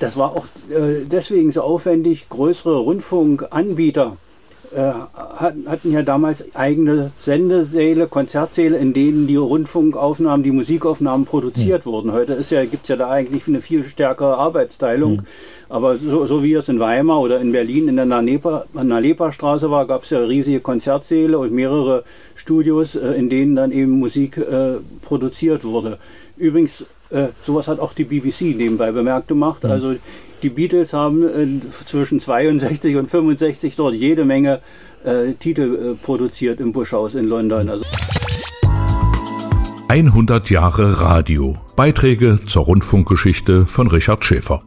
Das 0.00 0.16
war 0.16 0.34
auch 0.34 0.46
deswegen 0.70 1.52
so 1.52 1.60
aufwendig. 1.60 2.30
Größere 2.30 2.78
Rundfunkanbieter 2.78 4.16
äh, 4.16 4.29
hatten, 4.76 5.68
hatten 5.68 5.92
ja 5.92 6.02
damals 6.02 6.44
eigene 6.54 7.10
Sendesäle, 7.20 8.06
Konzertsäle, 8.06 8.76
in 8.78 8.92
denen 8.92 9.26
die 9.26 9.36
Rundfunkaufnahmen, 9.36 10.44
die 10.44 10.52
Musikaufnahmen 10.52 11.26
produziert 11.26 11.86
wurden. 11.86 12.12
Heute 12.12 12.34
ist 12.34 12.50
ja, 12.50 12.64
gibt 12.64 12.84
es 12.84 12.88
ja 12.88 12.96
da 12.96 13.10
eigentlich 13.10 13.48
eine 13.48 13.60
viel 13.60 13.84
stärkere 13.84 14.36
Arbeitsteilung. 14.36 15.22
Aber 15.70 15.98
so, 15.98 16.26
so 16.26 16.42
wie 16.42 16.54
es 16.54 16.68
in 16.68 16.80
Weimar 16.80 17.20
oder 17.20 17.40
in 17.40 17.52
Berlin 17.52 17.86
in 17.86 17.94
der 17.94 18.04
Nalepa, 18.04 18.64
Nalepa 18.72 19.30
Straße 19.30 19.70
war, 19.70 19.86
gab 19.86 20.02
es 20.02 20.10
ja 20.10 20.18
riesige 20.18 20.58
Konzertsäle 20.58 21.38
und 21.38 21.52
mehrere 21.52 22.02
Studios, 22.34 22.96
äh, 22.96 23.12
in 23.12 23.30
denen 23.30 23.54
dann 23.54 23.70
eben 23.70 23.92
Musik 23.92 24.36
äh, 24.36 24.78
produziert 25.02 25.62
wurde. 25.62 25.98
Übrigens, 26.36 26.84
äh, 27.10 27.28
sowas 27.44 27.68
hat 27.68 27.78
auch 27.78 27.92
die 27.92 28.02
BBC 28.02 28.56
nebenbei 28.56 28.90
bemerkt 28.90 29.28
gemacht. 29.28 29.64
Also 29.64 29.94
die 30.42 30.50
Beatles 30.50 30.92
haben 30.92 31.22
äh, 31.22 31.60
zwischen 31.86 32.20
62 32.20 32.96
und 32.96 33.10
65 33.10 33.76
dort 33.76 33.94
jede 33.94 34.24
Menge 34.24 34.60
äh, 35.04 35.34
Titel 35.34 35.92
äh, 35.92 35.94
produziert 35.94 36.60
im 36.60 36.72
Buschhaus 36.72 37.14
in 37.14 37.26
London. 37.26 37.68
Also 37.68 37.84
100 39.88 40.50
Jahre 40.50 41.00
Radio. 41.00 41.58
Beiträge 41.76 42.38
zur 42.46 42.64
Rundfunkgeschichte 42.64 43.66
von 43.66 43.88
Richard 43.88 44.24
Schäfer. 44.24 44.62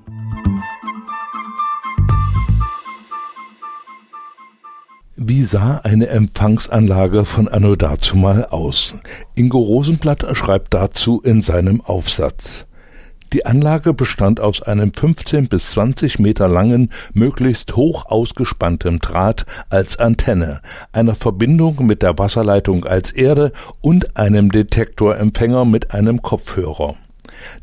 Wie 5.15 5.43
sah 5.43 5.77
eine 5.83 6.07
Empfangsanlage 6.07 7.23
von 7.23 7.47
anno 7.47 7.75
dazumal 7.75 8.45
aus? 8.47 8.95
Ingo 9.35 9.59
Rosenblatt 9.59 10.25
schreibt 10.35 10.73
dazu 10.73 11.21
in 11.23 11.41
seinem 11.41 11.79
Aufsatz. 11.79 12.65
Die 13.33 13.47
Anlage 13.47 13.95
bestand 13.95 14.39
aus 14.39 14.61
einem 14.61 14.93
15 14.93 15.47
bis 15.47 15.71
20 15.71 16.19
Meter 16.19 16.47
langen, 16.47 16.91
möglichst 17.13 17.75
hoch 17.75 18.05
ausgespanntem 18.05 18.99
Draht 18.99 19.47
als 19.69 19.97
Antenne, 19.97 20.61
einer 20.91 21.15
Verbindung 21.15 21.83
mit 21.83 22.03
der 22.03 22.19
Wasserleitung 22.19 22.85
als 22.85 23.09
Erde 23.11 23.51
und 23.81 24.17
einem 24.17 24.51
Detektorempfänger 24.51 25.65
mit 25.65 25.95
einem 25.95 26.21
Kopfhörer. 26.21 26.95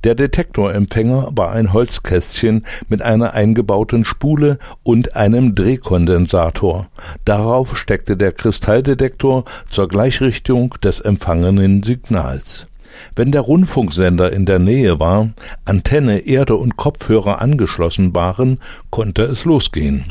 Der 0.02 0.16
Detektorempfänger 0.16 1.28
war 1.36 1.52
ein 1.52 1.72
Holzkästchen 1.72 2.66
mit 2.88 3.02
einer 3.02 3.34
eingebauten 3.34 4.04
Spule 4.04 4.58
und 4.82 5.14
einem 5.14 5.54
Drehkondensator. 5.54 6.88
Darauf 7.24 7.76
steckte 7.76 8.16
der 8.16 8.32
Kristalldetektor 8.32 9.44
zur 9.70 9.86
Gleichrichtung 9.86 10.74
des 10.82 10.98
empfangenen 10.98 11.84
Signals. 11.84 12.66
Wenn 13.16 13.32
der 13.32 13.42
Rundfunksender 13.42 14.32
in 14.32 14.46
der 14.46 14.58
Nähe 14.58 15.00
war, 15.00 15.30
Antenne, 15.64 16.20
Erde 16.20 16.56
und 16.56 16.76
Kopfhörer 16.76 17.40
angeschlossen 17.40 18.14
waren, 18.14 18.58
konnte 18.90 19.22
es 19.22 19.44
losgehen. 19.44 20.04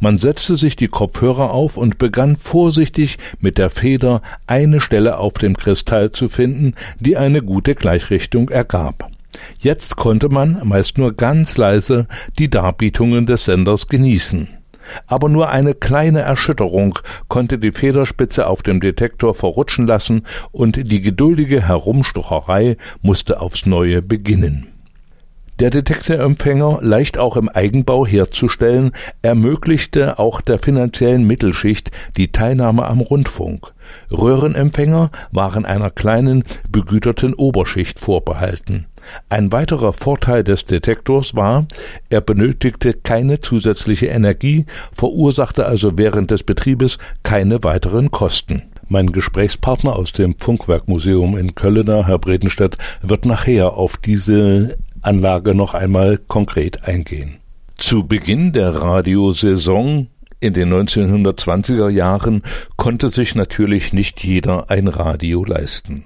Man 0.00 0.18
setzte 0.18 0.56
sich 0.56 0.76
die 0.76 0.88
Kopfhörer 0.88 1.50
auf 1.50 1.76
und 1.76 1.98
begann 1.98 2.36
vorsichtig 2.36 3.18
mit 3.40 3.58
der 3.58 3.70
Feder 3.70 4.22
eine 4.46 4.80
Stelle 4.80 5.18
auf 5.18 5.34
dem 5.34 5.56
Kristall 5.56 6.12
zu 6.12 6.28
finden, 6.28 6.74
die 6.98 7.16
eine 7.16 7.42
gute 7.42 7.74
Gleichrichtung 7.74 8.48
ergab. 8.48 9.10
Jetzt 9.60 9.96
konnte 9.96 10.28
man, 10.28 10.60
meist 10.64 10.96
nur 10.96 11.14
ganz 11.14 11.56
leise, 11.56 12.06
die 12.38 12.48
Darbietungen 12.48 13.26
des 13.26 13.44
Senders 13.44 13.86
genießen. 13.86 14.48
Aber 15.06 15.28
nur 15.28 15.50
eine 15.50 15.74
kleine 15.74 16.20
Erschütterung 16.20 16.98
konnte 17.28 17.58
die 17.58 17.72
Federspitze 17.72 18.46
auf 18.46 18.62
dem 18.62 18.80
Detektor 18.80 19.34
verrutschen 19.34 19.86
lassen, 19.86 20.22
und 20.52 20.90
die 20.90 21.00
geduldige 21.00 21.66
Herumstocherei 21.68 22.76
musste 23.02 23.40
aufs 23.40 23.66
neue 23.66 24.02
beginnen. 24.02 24.68
Der 25.58 25.70
Detektorempfänger, 25.70 26.80
leicht 26.82 27.16
auch 27.16 27.38
im 27.38 27.48
Eigenbau 27.48 28.06
herzustellen, 28.06 28.92
ermöglichte 29.22 30.18
auch 30.18 30.42
der 30.42 30.58
finanziellen 30.58 31.26
Mittelschicht 31.26 31.90
die 32.18 32.30
Teilnahme 32.30 32.84
am 32.84 33.00
Rundfunk. 33.00 33.72
Röhrenempfänger 34.10 35.10
waren 35.32 35.64
einer 35.64 35.90
kleinen, 35.90 36.44
begüterten 36.68 37.32
Oberschicht 37.32 37.98
vorbehalten. 38.00 38.84
Ein 39.28 39.52
weiterer 39.52 39.92
Vorteil 39.92 40.44
des 40.44 40.64
Detektors 40.64 41.34
war, 41.34 41.66
er 42.10 42.20
benötigte 42.20 42.92
keine 42.92 43.40
zusätzliche 43.40 44.06
Energie, 44.06 44.66
verursachte 44.92 45.66
also 45.66 45.96
während 45.96 46.30
des 46.30 46.42
Betriebes 46.42 46.98
keine 47.22 47.62
weiteren 47.64 48.10
Kosten. 48.10 48.62
Mein 48.88 49.10
Gesprächspartner 49.10 49.96
aus 49.96 50.12
dem 50.12 50.36
Funkwerkmuseum 50.38 51.36
in 51.36 51.54
Köllener, 51.56 52.06
Herr 52.06 52.20
Bredenstedt, 52.20 52.78
wird 53.02 53.26
nachher 53.26 53.72
auf 53.72 53.96
diese 53.96 54.76
Anlage 55.02 55.54
noch 55.54 55.74
einmal 55.74 56.18
konkret 56.18 56.84
eingehen. 56.84 57.38
Zu 57.76 58.06
Beginn 58.06 58.52
der 58.52 58.70
Radiosaison 58.70 60.06
in 60.40 60.52
den 60.52 60.72
1920er 60.72 61.88
Jahren 61.88 62.42
konnte 62.76 63.08
sich 63.08 63.34
natürlich 63.34 63.92
nicht 63.92 64.22
jeder 64.22 64.70
ein 64.70 64.88
Radio 64.88 65.44
leisten. 65.44 66.04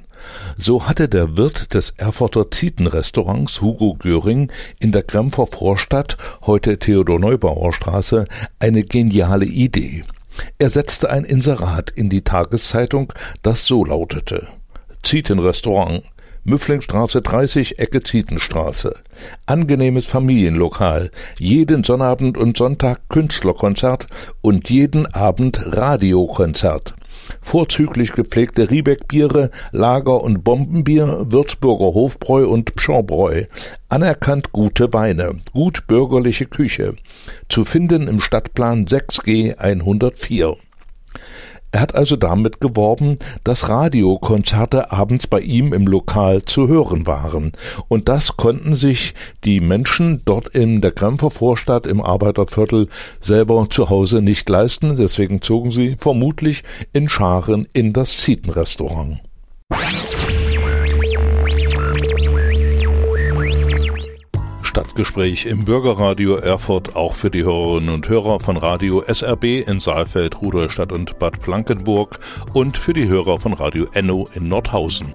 So 0.56 0.86
hatte 0.86 1.08
der 1.08 1.36
Wirt 1.36 1.74
des 1.74 1.90
Erfurter 1.96 2.50
Zietenrestaurants 2.50 3.60
Hugo 3.60 3.96
Göring 3.98 4.50
in 4.78 4.92
der 4.92 5.02
Kremper 5.02 5.46
Vorstadt, 5.46 6.16
heute 6.42 6.78
Theodor 6.78 7.18
Neubauer 7.18 7.72
Straße, 7.72 8.26
eine 8.58 8.82
geniale 8.82 9.46
Idee. 9.46 10.04
Er 10.58 10.70
setzte 10.70 11.10
ein 11.10 11.24
Inserat 11.24 11.90
in 11.90 12.08
die 12.08 12.22
Tageszeitung, 12.22 13.12
das 13.42 13.66
so 13.66 13.84
lautete 13.84 14.48
Zietenrestaurant 15.02 16.02
Müfflingstraße 16.44 17.20
30, 17.20 17.78
Ecke 17.78 18.02
Zietenstraße. 18.02 18.94
Angenehmes 19.44 20.06
Familienlokal. 20.06 21.10
Jeden 21.38 21.84
Sonnabend 21.84 22.38
und 22.38 22.56
Sonntag 22.56 23.08
Künstlerkonzert 23.10 24.06
und 24.40 24.70
jeden 24.70 25.06
Abend 25.06 25.60
Radiokonzert. 25.64 26.94
Vorzüglich 27.40 28.12
gepflegte 28.12 28.70
Riebeck-Biere, 28.70 29.50
Lager- 29.72 30.22
und 30.22 30.44
Bombenbier, 30.44 31.26
Würzburger 31.30 31.94
Hofbräu 31.94 32.46
und 32.46 32.75
Pschorrbräu. 32.75 33.44
Anerkannt 33.88 34.52
gute 34.52 34.92
Weine, 34.92 35.40
gut 35.52 35.87
bürgerliche 35.87 36.46
Küche. 36.46 36.94
Zu 37.49 37.64
finden 37.64 38.08
im 38.08 38.20
Stadtplan 38.20 38.87
6G 38.87 39.56
104. 39.56 40.56
Er 41.72 41.80
hat 41.80 41.94
also 41.94 42.16
damit 42.16 42.60
geworben, 42.60 43.16
dass 43.44 43.68
Radiokonzerte 43.68 44.90
abends 44.90 45.26
bei 45.26 45.40
ihm 45.40 45.72
im 45.72 45.86
Lokal 45.86 46.42
zu 46.42 46.66
hören 46.66 47.06
waren. 47.06 47.52
Und 47.88 48.08
das 48.08 48.36
konnten 48.36 48.74
sich 48.74 49.14
die 49.44 49.60
Menschen 49.60 50.22
dort 50.24 50.48
in 50.48 50.80
der 50.80 50.90
Krämpfer 50.90 51.30
Vorstadt 51.30 51.86
im 51.86 52.00
Arbeiterviertel 52.00 52.88
selber 53.20 53.68
zu 53.70 53.88
Hause 53.88 54.20
nicht 54.20 54.48
leisten. 54.48 54.96
Deswegen 54.96 55.42
zogen 55.42 55.70
sie 55.70 55.96
vermutlich 55.98 56.64
in 56.92 57.08
Scharen 57.08 57.68
in 57.72 57.92
das 57.92 58.16
Zietenrestaurant. 58.18 59.20
Stadtgespräch 64.70 65.46
im 65.46 65.64
Bürgerradio 65.64 66.36
Erfurt 66.36 66.94
auch 66.94 67.14
für 67.14 67.28
die 67.28 67.42
Hörerinnen 67.42 67.88
und 67.92 68.08
Hörer 68.08 68.38
von 68.38 68.56
Radio 68.56 69.02
SRB 69.02 69.66
in 69.66 69.80
Saalfeld, 69.80 70.40
Rudolstadt 70.40 70.92
und 70.92 71.18
Bad 71.18 71.40
Blankenburg 71.40 72.20
und 72.52 72.78
für 72.78 72.92
die 72.92 73.08
Hörer 73.08 73.40
von 73.40 73.52
Radio 73.52 73.88
Enno 73.94 74.28
in 74.32 74.46
Nordhausen. 74.46 75.12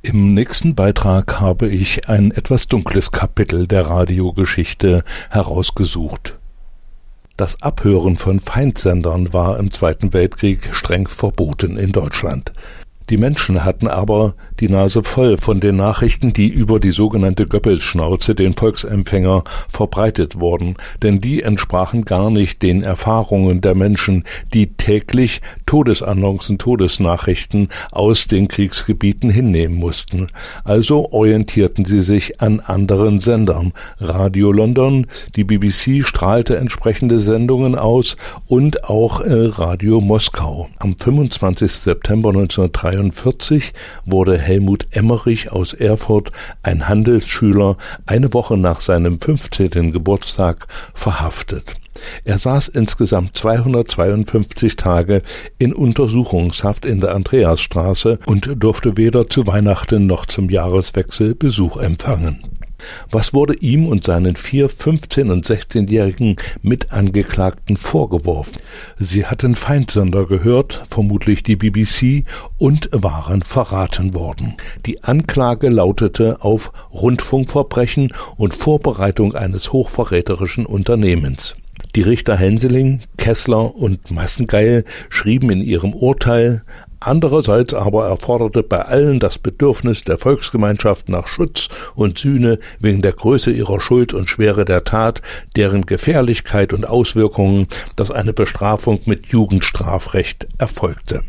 Im 0.00 0.32
nächsten 0.32 0.74
Beitrag 0.74 1.38
habe 1.38 1.68
ich 1.68 2.08
ein 2.08 2.30
etwas 2.30 2.66
dunkles 2.66 3.12
Kapitel 3.12 3.66
der 3.66 3.82
Radiogeschichte 3.82 5.04
herausgesucht. 5.28 6.38
Das 7.36 7.60
Abhören 7.60 8.16
von 8.16 8.40
Feindsendern 8.40 9.34
war 9.34 9.58
im 9.58 9.70
Zweiten 9.70 10.14
Weltkrieg 10.14 10.74
streng 10.74 11.06
verboten 11.06 11.76
in 11.76 11.92
Deutschland. 11.92 12.52
Die 13.10 13.18
Menschen 13.18 13.62
hatten 13.62 13.88
aber 13.88 14.34
die 14.60 14.68
Nase 14.68 15.02
voll 15.02 15.36
von 15.36 15.60
den 15.60 15.76
Nachrichten, 15.76 16.32
die 16.32 16.48
über 16.48 16.80
die 16.80 16.90
sogenannte 16.90 17.46
Goebbels-Schnauze, 17.46 18.34
den 18.34 18.54
Volksempfänger, 18.54 19.44
verbreitet 19.68 20.40
wurden, 20.40 20.76
denn 21.02 21.20
die 21.20 21.42
entsprachen 21.42 22.04
gar 22.04 22.30
nicht 22.30 22.62
den 22.62 22.82
Erfahrungen 22.82 23.60
der 23.60 23.74
Menschen, 23.74 24.24
die 24.54 24.68
täglich 24.68 25.40
Todesannoncen, 25.66 26.58
Todesnachrichten 26.58 27.68
aus 27.92 28.26
den 28.26 28.48
Kriegsgebieten 28.48 29.30
hinnehmen 29.30 29.76
mussten. 29.76 30.28
Also 30.64 31.10
orientierten 31.12 31.84
sie 31.84 32.02
sich 32.02 32.40
an 32.40 32.60
anderen 32.60 33.20
Sendern. 33.20 33.72
Radio 33.98 34.52
London, 34.52 35.06
die 35.36 35.44
BBC 35.44 36.06
strahlte 36.06 36.56
entsprechende 36.56 37.20
Sendungen 37.20 37.74
aus 37.74 38.16
und 38.46 38.84
auch 38.84 39.20
äh, 39.20 39.46
Radio 39.46 40.00
Moskau. 40.00 40.68
Am 40.78 40.96
25. 40.96 41.72
September 41.72 42.30
1943 42.30 43.72
wurde 44.04 44.38
Helmut 44.46 44.86
Emmerich 44.92 45.50
aus 45.50 45.72
Erfurt, 45.72 46.30
ein 46.62 46.88
Handelsschüler, 46.88 47.76
eine 48.06 48.32
Woche 48.32 48.56
nach 48.56 48.80
seinem 48.80 49.20
15. 49.20 49.92
Geburtstag 49.92 50.66
verhaftet. 50.94 51.74
Er 52.24 52.38
saß 52.38 52.68
insgesamt 52.68 53.36
252 53.36 54.76
Tage 54.76 55.22
in 55.58 55.72
Untersuchungshaft 55.72 56.84
in 56.84 57.00
der 57.00 57.14
Andreasstraße 57.14 58.18
und 58.26 58.50
durfte 58.56 58.96
weder 58.96 59.28
zu 59.28 59.46
Weihnachten 59.46 60.06
noch 60.06 60.26
zum 60.26 60.50
Jahreswechsel 60.50 61.34
Besuch 61.34 61.76
empfangen. 61.78 62.55
Was 63.10 63.34
wurde 63.34 63.54
ihm 63.54 63.86
und 63.86 64.04
seinen 64.04 64.36
vier 64.36 64.68
15- 64.68 65.30
und 65.30 65.46
16-jährigen 65.46 66.36
Mitangeklagten 66.62 67.76
vorgeworfen? 67.76 68.60
Sie 68.98 69.26
hatten 69.26 69.54
Feindsender 69.54 70.26
gehört, 70.26 70.84
vermutlich 70.90 71.42
die 71.42 71.56
BBC, 71.56 72.24
und 72.58 72.88
waren 72.92 73.42
verraten 73.42 74.14
worden. 74.14 74.54
Die 74.86 75.04
Anklage 75.04 75.68
lautete 75.68 76.42
auf 76.42 76.72
Rundfunkverbrechen 76.92 78.12
und 78.36 78.54
Vorbereitung 78.54 79.34
eines 79.34 79.72
hochverräterischen 79.72 80.66
Unternehmens. 80.66 81.56
Die 81.94 82.02
Richter 82.02 82.36
Henseling, 82.36 83.00
Kessler 83.16 83.74
und 83.74 84.10
Massengeil 84.10 84.84
schrieben 85.08 85.50
in 85.50 85.62
ihrem 85.62 85.94
Urteil 85.94 86.62
Andererseits 87.00 87.74
aber 87.74 88.08
erforderte 88.08 88.62
bei 88.62 88.80
allen 88.80 89.20
das 89.20 89.38
Bedürfnis 89.38 90.04
der 90.04 90.18
Volksgemeinschaft 90.18 91.08
nach 91.08 91.28
Schutz 91.28 91.68
und 91.94 92.18
Sühne 92.18 92.58
wegen 92.80 93.02
der 93.02 93.12
Größe 93.12 93.50
ihrer 93.50 93.80
Schuld 93.80 94.14
und 94.14 94.30
Schwere 94.30 94.64
der 94.64 94.84
Tat, 94.84 95.22
deren 95.56 95.86
Gefährlichkeit 95.86 96.72
und 96.72 96.88
Auswirkungen, 96.88 97.68
dass 97.96 98.10
eine 98.10 98.32
Bestrafung 98.32 99.00
mit 99.04 99.26
Jugendstrafrecht 99.26 100.46
erfolgte. 100.58 101.22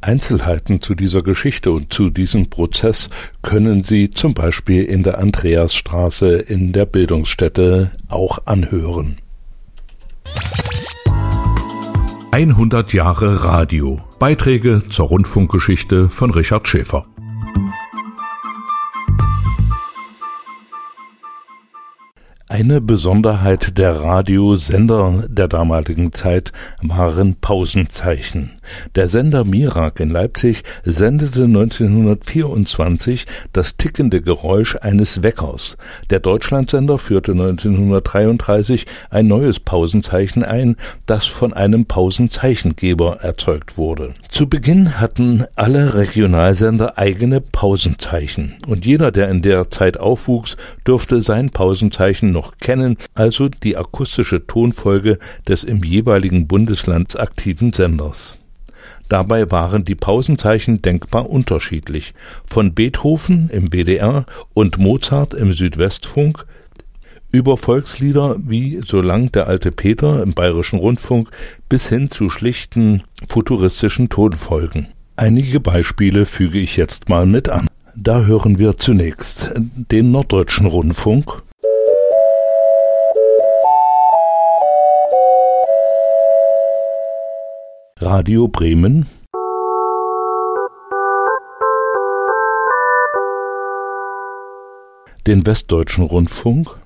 Einzelheiten 0.00 0.82
zu 0.82 0.96
dieser 0.96 1.22
Geschichte 1.22 1.70
und 1.70 1.94
zu 1.94 2.10
diesem 2.10 2.50
Prozess 2.50 3.08
können 3.40 3.84
Sie 3.84 4.10
zum 4.10 4.34
Beispiel 4.34 4.82
in 4.82 5.04
der 5.04 5.18
Andreasstraße 5.18 6.38
in 6.38 6.72
der 6.72 6.86
Bildungsstätte 6.86 7.92
auch 8.08 8.40
anhören. 8.46 9.18
100 12.32 12.94
Jahre 12.94 13.44
Radio. 13.44 14.00
Beiträge 14.18 14.82
zur 14.88 15.08
Rundfunkgeschichte 15.08 16.08
von 16.08 16.30
Richard 16.30 16.66
Schäfer. 16.66 17.04
Eine 22.48 22.80
Besonderheit 22.80 23.76
der 23.76 24.00
Radiosender 24.00 25.26
der 25.28 25.46
damaligen 25.46 26.14
Zeit 26.14 26.52
waren 26.80 27.34
Pausenzeichen. 27.34 28.52
Der 28.94 29.08
Sender 29.08 29.44
Mirak 29.44 30.00
in 30.00 30.10
Leipzig 30.10 30.62
sendete 30.84 31.44
1924 31.44 33.26
das 33.52 33.76
tickende 33.76 34.20
Geräusch 34.20 34.76
eines 34.76 35.22
Weckers. 35.22 35.76
Der 36.10 36.20
Deutschlandsender 36.20 36.98
führte 36.98 37.32
1933 37.32 38.86
ein 39.10 39.26
neues 39.26 39.60
Pausenzeichen 39.60 40.44
ein, 40.44 40.76
das 41.06 41.26
von 41.26 41.52
einem 41.52 41.86
Pausenzeichengeber 41.86 43.18
erzeugt 43.20 43.76
wurde. 43.76 44.14
Zu 44.30 44.48
Beginn 44.48 45.00
hatten 45.00 45.44
alle 45.56 45.94
Regionalsender 45.94 46.98
eigene 46.98 47.40
Pausenzeichen 47.40 48.54
und 48.66 48.84
jeder, 48.84 49.12
der 49.12 49.28
in 49.28 49.42
der 49.42 49.70
Zeit 49.70 49.98
aufwuchs, 49.98 50.56
durfte 50.84 51.22
sein 51.22 51.50
Pausenzeichen 51.50 52.30
noch 52.30 52.58
kennen, 52.58 52.96
also 53.14 53.48
die 53.48 53.76
akustische 53.76 54.46
Tonfolge 54.46 55.18
des 55.48 55.64
im 55.64 55.82
jeweiligen 55.82 56.46
Bundesland 56.46 57.18
aktiven 57.18 57.72
Senders. 57.72 58.36
Dabei 59.08 59.50
waren 59.50 59.84
die 59.84 59.94
Pausenzeichen 59.94 60.82
denkbar 60.82 61.28
unterschiedlich. 61.28 62.14
Von 62.48 62.74
Beethoven 62.74 63.50
im 63.50 63.72
WDR 63.72 64.26
und 64.54 64.78
Mozart 64.78 65.34
im 65.34 65.52
Südwestfunk 65.52 66.46
über 67.32 67.56
Volkslieder 67.56 68.36
wie 68.38 68.80
Solang 68.84 69.32
der 69.32 69.48
alte 69.48 69.72
Peter 69.72 70.22
im 70.22 70.34
Bayerischen 70.34 70.78
Rundfunk 70.78 71.30
bis 71.68 71.88
hin 71.88 72.10
zu 72.10 72.30
schlichten 72.30 73.02
futuristischen 73.28 74.08
Tonfolgen. 74.08 74.88
Einige 75.16 75.60
Beispiele 75.60 76.26
füge 76.26 76.58
ich 76.58 76.76
jetzt 76.76 77.08
mal 77.08 77.26
mit 77.26 77.48
an. 77.48 77.66
Da 77.96 78.22
hören 78.22 78.58
wir 78.58 78.76
zunächst 78.76 79.50
den 79.56 80.10
Norddeutschen 80.10 80.66
Rundfunk 80.66 81.42
Radio 88.04 88.48
Bremen. 88.48 89.06
Den 95.28 95.46
Westdeutschen 95.46 96.02
Rundfunk. 96.02 96.76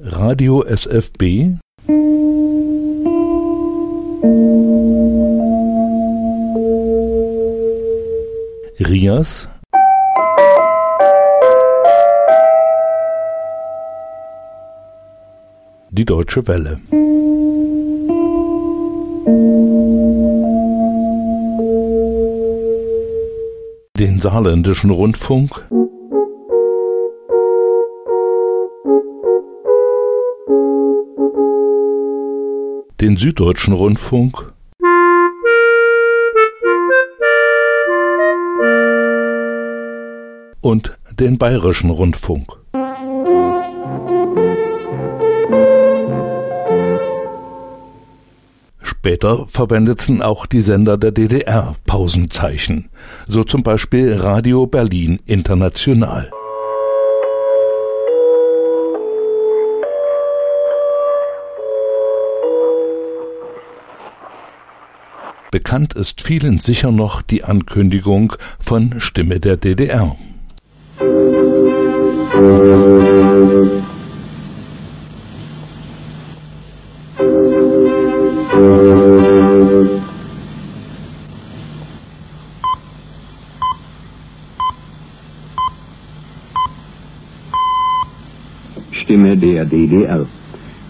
Radio 0.00 0.62
SFB 0.64 1.58
Rias 8.80 9.51
Die 15.94 16.06
Deutsche 16.06 16.48
Welle. 16.48 16.80
Den 23.98 24.20
Saarländischen 24.22 24.88
Rundfunk. 24.88 25.68
Den 33.02 33.18
Süddeutschen 33.18 33.74
Rundfunk. 33.74 34.54
Und 40.62 40.98
den 41.20 41.36
Bayerischen 41.36 41.90
Rundfunk. 41.90 42.61
Später 49.04 49.48
verwendeten 49.48 50.22
auch 50.22 50.46
die 50.46 50.60
Sender 50.60 50.96
der 50.96 51.10
DDR 51.10 51.74
Pausenzeichen, 51.86 52.88
so 53.26 53.42
zum 53.42 53.64
Beispiel 53.64 54.14
Radio 54.14 54.66
Berlin 54.66 55.18
International. 55.26 56.30
Bekannt 65.50 65.94
ist 65.94 66.22
vielen 66.22 66.60
sicher 66.60 66.92
noch 66.92 67.22
die 67.22 67.42
Ankündigung 67.42 68.34
von 68.60 69.00
Stimme 69.00 69.40
der 69.40 69.56
DDR. 69.56 70.16
Der 89.62 89.66
DDR. 89.66 90.26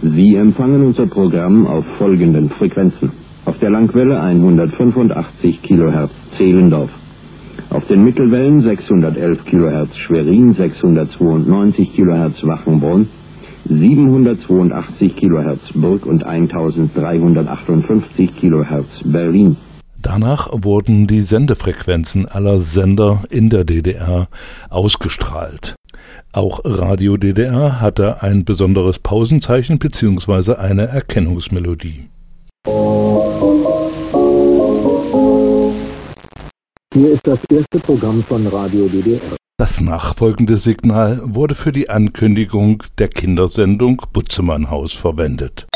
Sie 0.02 0.36
empfangen 0.36 0.84
unser 0.84 1.06
Programm 1.06 1.66
auf 1.66 1.84
folgenden 1.98 2.50
Frequenzen. 2.50 3.12
Auf 3.44 3.58
der 3.58 3.70
Langwelle 3.70 4.20
185 4.20 5.62
kHz 5.62 6.10
Zehlendorf. 6.36 6.90
Auf 7.70 7.84
den 7.86 8.04
Mittelwellen 8.04 8.62
611 8.62 9.44
kHz 9.44 9.96
Schwerin, 9.96 10.54
692 10.54 11.94
kHz 11.94 12.44
Wachenbrunn, 12.44 13.08
782 13.68 15.16
Kilohertz 15.16 15.72
Burg 15.74 16.06
und 16.06 16.24
1358 16.24 18.36
Kilohertz 18.36 19.02
Berlin. 19.04 19.56
Danach 20.00 20.48
wurden 20.52 21.06
die 21.06 21.20
Sendefrequenzen 21.20 22.26
aller 22.26 22.58
Sender 22.58 23.22
in 23.30 23.50
der 23.50 23.64
DDR 23.64 24.28
ausgestrahlt. 24.68 25.76
Auch 26.32 26.60
Radio 26.64 27.16
DDR 27.16 27.80
hatte 27.80 28.22
ein 28.22 28.44
besonderes 28.44 28.98
Pausenzeichen 28.98 29.78
bzw. 29.78 30.54
eine 30.54 30.88
Erkennungsmelodie. 30.88 32.08
Hier 36.94 37.12
ist 37.12 37.26
das 37.26 37.38
erste 37.50 37.78
Programm 37.80 38.22
von 38.22 38.46
Radio 38.46 38.88
DDR. 38.88 39.20
Das 39.58 39.80
nachfolgende 39.80 40.58
Signal 40.58 41.20
wurde 41.22 41.54
für 41.54 41.72
die 41.72 41.88
Ankündigung 41.88 42.82
der 42.98 43.08
Kindersendung 43.08 44.02
Butzemannhaus 44.12 44.92
verwendet. 44.92 45.66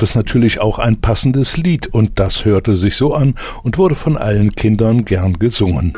Gab 0.00 0.08
es 0.08 0.14
natürlich 0.14 0.62
auch 0.62 0.78
ein 0.78 0.98
passendes 1.02 1.58
Lied 1.58 1.88
und 1.88 2.18
das 2.18 2.46
hörte 2.46 2.74
sich 2.74 2.96
so 2.96 3.12
an 3.12 3.34
und 3.64 3.76
wurde 3.76 3.94
von 3.94 4.16
allen 4.16 4.52
Kindern 4.52 5.04
gern 5.04 5.38
gesungen. 5.38 5.92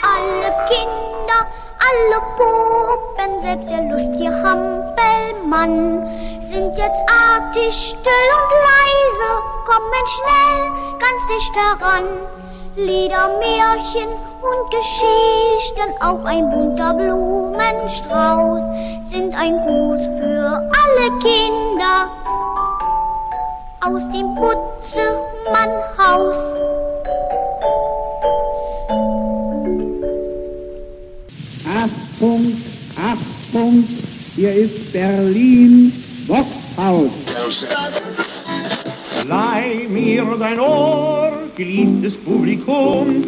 Alle 0.00 0.50
Kinder, 0.70 1.44
alle 1.84 2.18
Puppen, 2.38 3.42
selbst 3.42 3.68
der 3.68 3.82
lustige 3.92 4.32
Hampelmann 4.42 6.06
sind 6.50 6.78
jetzt 6.78 7.02
artig, 7.10 7.74
still 7.74 8.28
und 8.38 8.52
leise, 8.64 9.30
kommen 9.66 10.06
schnell 10.16 10.62
ganz 10.98 11.20
dicht 11.28 11.54
heran. 11.54 12.06
Lieder, 12.74 13.28
Märchen 13.38 14.25
und 14.52 14.70
Geschichten, 14.70 15.88
auch 16.00 16.22
ein 16.24 16.48
bunter 16.50 16.94
Blumenstrauß 16.94 18.62
sind 19.08 19.34
ein 19.34 19.56
Gruß 19.56 20.06
für 20.20 20.70
alle 20.80 21.10
Kinder 21.20 22.08
aus 23.80 24.02
dem 24.10 24.34
Butzemannhaus. 24.34 26.54
Achtung, 31.66 32.62
Achtung, 32.96 33.84
hier 34.34 34.54
ist 34.54 34.92
Berlin, 34.92 35.92
Boxhaus. 36.26 37.10
Leih 39.28 39.86
mir 39.88 40.24
dein 40.38 40.60
Ohr, 40.60 41.32
geliebtes 41.56 42.16
Publikum. 42.16 43.24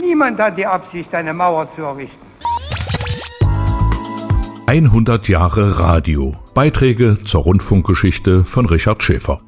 Niemand 0.00 0.38
hat 0.38 0.56
die 0.56 0.66
Absicht, 0.66 1.14
eine 1.14 1.32
Mauer 1.32 1.68
zu 1.74 1.82
errichten. 1.82 2.28
100 4.66 5.28
Jahre 5.28 5.78
Radio. 5.78 6.36
Beiträge 6.52 7.18
zur 7.24 7.42
Rundfunkgeschichte 7.42 8.44
von 8.44 8.66
Richard 8.66 9.02
Schäfer. 9.02 9.40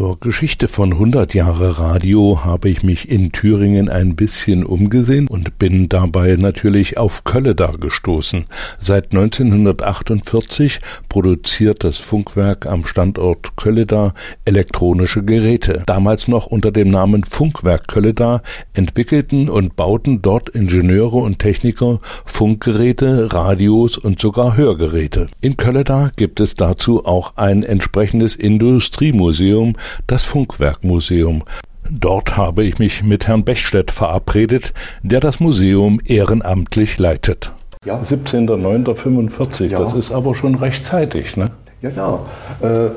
Zur 0.00 0.18
Geschichte 0.18 0.66
von 0.66 0.94
100 0.94 1.34
Jahre 1.34 1.78
Radio 1.78 2.42
habe 2.42 2.70
ich 2.70 2.82
mich 2.82 3.10
in 3.10 3.32
Thüringen 3.32 3.90
ein 3.90 4.16
bisschen 4.16 4.64
umgesehen 4.64 5.28
und 5.28 5.58
bin 5.58 5.90
dabei 5.90 6.36
natürlich 6.36 6.96
auf 6.96 7.24
Kölleda 7.24 7.72
gestoßen. 7.72 8.46
Seit 8.78 9.12
1948 9.12 10.80
produziert 11.10 11.84
das 11.84 11.98
Funkwerk 11.98 12.64
am 12.64 12.86
Standort 12.86 13.58
Kölleda 13.58 14.14
elektronische 14.46 15.22
Geräte. 15.22 15.82
Damals 15.84 16.28
noch 16.28 16.46
unter 16.46 16.72
dem 16.72 16.90
Namen 16.90 17.22
Funkwerk 17.24 17.86
Kölleda 17.86 18.40
entwickelten 18.72 19.50
und 19.50 19.76
bauten 19.76 20.22
dort 20.22 20.48
Ingenieure 20.48 21.18
und 21.18 21.40
Techniker 21.40 22.00
Funkgeräte, 22.24 23.34
Radios 23.34 23.98
und 23.98 24.18
sogar 24.18 24.56
Hörgeräte. 24.56 25.26
In 25.42 25.58
Kölleda 25.58 26.10
gibt 26.16 26.40
es 26.40 26.54
dazu 26.54 27.04
auch 27.04 27.36
ein 27.36 27.64
entsprechendes 27.64 28.34
Industriemuseum, 28.34 29.76
das 30.06 30.24
Funkwerkmuseum. 30.24 31.42
Dort 31.90 32.36
habe 32.36 32.64
ich 32.64 32.78
mich 32.78 33.02
mit 33.02 33.26
Herrn 33.26 33.44
Bechstedt 33.44 33.90
verabredet, 33.90 34.72
der 35.02 35.20
das 35.20 35.40
Museum 35.40 36.00
ehrenamtlich 36.04 36.98
leitet. 36.98 37.52
Ja. 37.84 38.00
17.09.45, 38.00 39.66
Ja. 39.66 39.78
das 39.78 39.92
ist 39.94 40.12
aber 40.12 40.34
schon 40.34 40.54
rechtzeitig, 40.54 41.36
ne? 41.36 41.46
Ja, 41.82 41.90
genau. 41.90 42.26
Äh, 42.60 42.90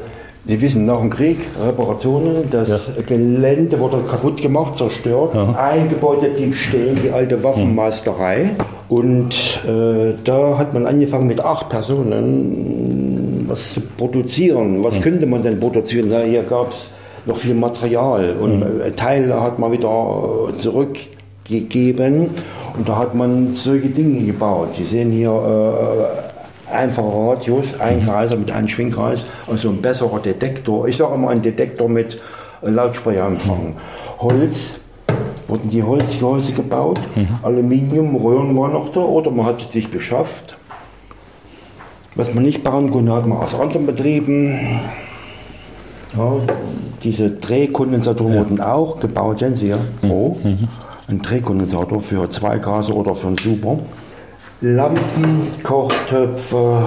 Sie 0.45 0.59
wissen, 0.59 0.83
nach 0.83 0.99
dem 0.99 1.09
Krieg, 1.09 1.37
Reparationen, 1.65 2.49
das 2.51 2.89
Gelände 3.07 3.79
wurde 3.79 3.99
kaputt 3.99 4.41
gemacht, 4.41 4.75
zerstört. 4.75 5.33
Ein 5.57 5.87
Gebäude 5.87 6.27
blieb 6.31 6.53
stehen, 6.53 6.99
die 7.01 7.11
alte 7.11 7.41
Waffenmeisterei. 7.45 8.49
Und 8.89 9.61
äh, 9.65 10.15
da 10.25 10.57
hat 10.57 10.73
man 10.73 10.85
angefangen 10.85 11.27
mit 11.27 11.39
acht 11.39 11.69
Personen 11.69 13.22
was 13.53 13.73
zu 13.73 13.81
produzieren. 13.81 14.83
Was 14.83 14.99
könnte 14.99 15.25
man 15.25 15.41
denn 15.43 15.59
produzieren? 15.59 16.07
Na, 16.09 16.21
hier 16.21 16.43
gab 16.43 16.71
es 16.71 16.89
noch 17.25 17.37
viel 17.37 17.53
Material 17.53 18.35
und 18.39 18.61
äh, 18.61 18.91
Teile 18.91 19.39
hat 19.41 19.59
man 19.59 19.71
wieder 19.71 19.89
äh, 20.49 20.55
zurückgegeben. 20.55 22.29
Und 22.75 22.89
da 22.89 22.97
hat 22.97 23.13
man 23.13 23.53
solche 23.53 23.89
Dinge 23.89 24.25
gebaut. 24.25 24.69
Sie 24.75 24.83
sehen 24.83 25.11
hier 25.11 25.31
äh, 25.31 26.73
einfache 26.73 27.07
Radios, 27.15 27.79
ein 27.79 28.03
Kreiser 28.03 28.35
mit 28.35 28.49
einem 28.49 28.67
Schwingkreis, 28.67 29.27
also 29.47 29.69
ein 29.69 29.81
besserer 29.81 30.19
Detektor. 30.19 30.87
Ich 30.87 30.97
sage 30.97 31.13
immer 31.13 31.29
ein 31.29 31.43
Detektor 31.43 31.87
mit 31.87 32.19
äh, 32.63 32.69
Lautsprecherempfang. 32.69 33.75
Holz, 34.17 34.79
wurden 35.47 35.69
die 35.69 35.83
Holzgehäuse 35.83 36.53
gebaut, 36.53 36.99
Aluminium, 37.43 38.15
Röhren 38.15 38.57
waren 38.57 38.73
noch 38.73 38.89
da 38.89 39.01
oder 39.01 39.29
man 39.29 39.45
hat 39.45 39.59
sie 39.59 39.71
sich 39.71 39.91
beschafft. 39.91 40.55
Was 42.15 42.33
man 42.33 42.43
nicht 42.43 42.63
bauen 42.63 42.91
konnte, 42.91 43.11
hat 43.11 43.25
man 43.25 43.39
aus 43.39 43.55
anderen 43.59 43.87
Betrieben. 43.87 44.79
Ja, 46.15 46.33
diese 47.03 47.31
Drehkondensatoren 47.31 48.35
wurden 48.35 48.61
auch 48.61 48.99
gebaut, 48.99 49.39
sehen 49.39 49.55
Sie 49.55 49.69
ja. 49.69 49.79
Oh, 50.07 50.37
ein 51.07 51.21
Drehkondensator 51.21 52.01
für 52.01 52.29
zwei 52.29 52.59
Grase 52.59 52.93
oder 52.93 53.15
für 53.15 53.27
einen 53.27 53.37
Super. 53.37 53.79
Lampen, 54.61 55.47
Kochtöpfe. 55.63 56.85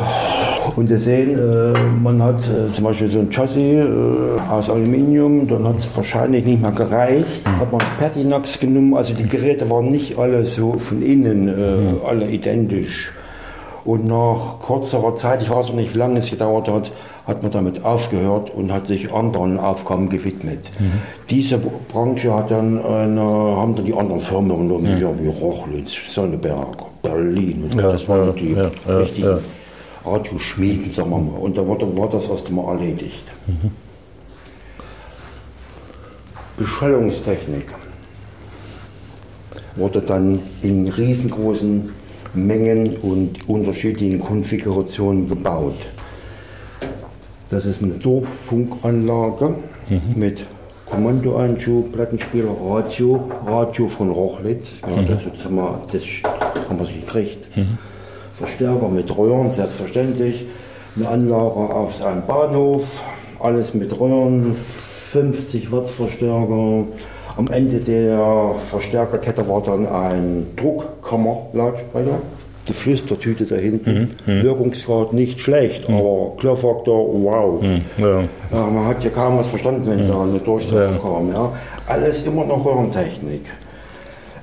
Und 0.77 0.89
Sie 0.89 0.97
sehen, 0.97 1.39
äh, 1.39 1.79
man 2.03 2.23
hat 2.23 2.41
äh, 2.49 2.71
zum 2.71 2.85
Beispiel 2.85 3.09
so 3.09 3.19
ein 3.21 3.31
Chassis 3.31 3.57
äh, 3.57 4.51
aus 4.51 4.71
Aluminium, 4.71 5.47
dann 5.47 5.67
hat 5.67 5.79
es 5.79 5.89
wahrscheinlich 5.95 6.45
nicht 6.45 6.63
mehr 6.63 6.73
gereicht. 6.73 7.47
Hat 7.47 7.71
man 7.71 7.81
Pertinax 7.99 8.59
genommen, 8.59 8.95
also 8.95 9.13
die 9.13 9.29
Geräte 9.29 9.69
waren 9.69 9.91
nicht 9.91 10.19
alle 10.19 10.45
so 10.45 10.75
von 10.79 11.03
innen, 11.03 11.49
äh, 11.49 12.07
alle 12.09 12.31
identisch. 12.31 13.13
Und 13.87 14.05
nach 14.05 14.59
kürzerer 14.67 15.15
Zeit, 15.15 15.43
ich 15.43 15.49
weiß 15.49 15.69
noch 15.69 15.77
nicht, 15.77 15.95
wie 15.95 15.99
lange 15.99 16.19
es 16.19 16.29
gedauert 16.29 16.67
hat, 16.67 16.91
hat 17.25 17.45
man 17.45 17.53
damit 17.53 17.85
aufgehört 17.85 18.51
und 18.51 18.73
hat 18.73 18.89
sich 18.89 19.13
anderen 19.13 19.61
Aufgaben 19.61 20.09
gewidmet. 20.09 20.73
Diese 21.31 21.59
Branche 21.59 22.35
hat 22.35 22.51
dann 22.51 22.85
eine, 22.85 23.21
haben 23.21 23.77
dann 23.77 23.85
die 23.85 23.95
anderen 23.95 24.21
Firmen 24.21 24.51
übernommen, 24.51 25.01
ja, 25.01 25.09
wie 25.21 25.29
Rochlitz, 25.29 25.95
Sonneberg, 26.13 26.85
Berlin. 27.03 27.71
Ja, 27.77 27.93
das 27.93 28.09
waren 28.09 28.35
die 28.35 28.55
ja, 28.55 28.71
richtigen 28.89 29.29
ja. 29.29 29.39
Radioschmieden, 30.05 30.91
sagen 30.91 31.11
wir 31.11 31.19
mal. 31.19 31.39
Und 31.39 31.57
da 31.57 31.63
dann 31.63 31.97
war 31.97 32.09
das 32.11 32.29
erst 32.29 32.49
einmal 32.49 32.77
erledigt. 32.77 33.25
Beschallungstechnik 36.57 37.67
wurde 39.77 40.01
dann 40.01 40.41
in 40.63 40.89
riesengroßen 40.89 41.89
Mengen 42.37 42.97
und 42.99 43.49
unterschiedlichen 43.49 44.21
Konfigurationen 44.21 45.29
gebaut. 45.29 45.75
Das 47.51 47.65
ist 47.65 47.83
eine 47.83 47.93
Dorffunkanlage 47.95 49.55
mit 50.15 50.45
Kommandoeinschub, 50.91 51.93
Plattenspieler, 51.93 52.51
Radio, 52.65 53.29
Radio 53.47 53.89
von 53.89 54.11
Rochlitz. 54.11 54.81
Ja, 54.83 55.01
Mhm. 55.03 55.07
das, 55.07 55.23
haben 55.45 55.57
wir, 55.57 55.81
das 55.93 56.03
haben 56.69 56.79
wir 56.79 56.87
gekriegt. 57.01 57.47
Verstärker 58.35 58.89
mit 58.89 59.17
Röhren, 59.17 59.51
selbstverständlich. 59.51 60.45
Eine 60.97 61.09
Anlage 61.09 61.45
auf 61.45 62.03
einem 62.05 62.27
Bahnhof, 62.27 63.03
alles 63.41 63.75
mit 63.75 63.99
Röhren, 63.99 64.55
50 64.55 65.71
Watt 65.73 65.89
Verstärker, 65.89 66.85
Am 67.37 67.49
Ende 67.49 67.77
der 67.81 68.55
Verstärkerkette 68.57 69.47
war 69.47 69.63
dann 69.63 69.87
ein 69.87 70.47
Druckkammerlautsprecher. 70.57 70.96
Die 72.69 72.73
Flüstertüte 72.73 73.45
da 73.45 73.55
hinten. 73.55 74.17
Mhm. 74.27 74.43
Wirkungsgrad 74.43 75.13
nicht 75.13 75.39
schlecht, 75.41 75.89
aber 75.89 76.33
Klirrfaktor, 76.39 76.99
wow. 77.23 77.63
Ja. 77.97 78.23
Ja, 78.53 78.67
man 78.67 78.87
hat 78.87 79.05
ja 79.05 79.11
kaum 79.11 79.39
was 79.39 79.49
verstanden, 79.49 79.87
wenn 79.87 80.07
da 80.09 80.23
eine 80.23 80.39
Durchsage 80.39 80.99
kam. 80.99 81.33
Ja. 81.33 81.53
Alles 81.87 82.25
immer 82.25 82.45
noch 82.45 82.65
Röhrentechnik. 82.65 83.43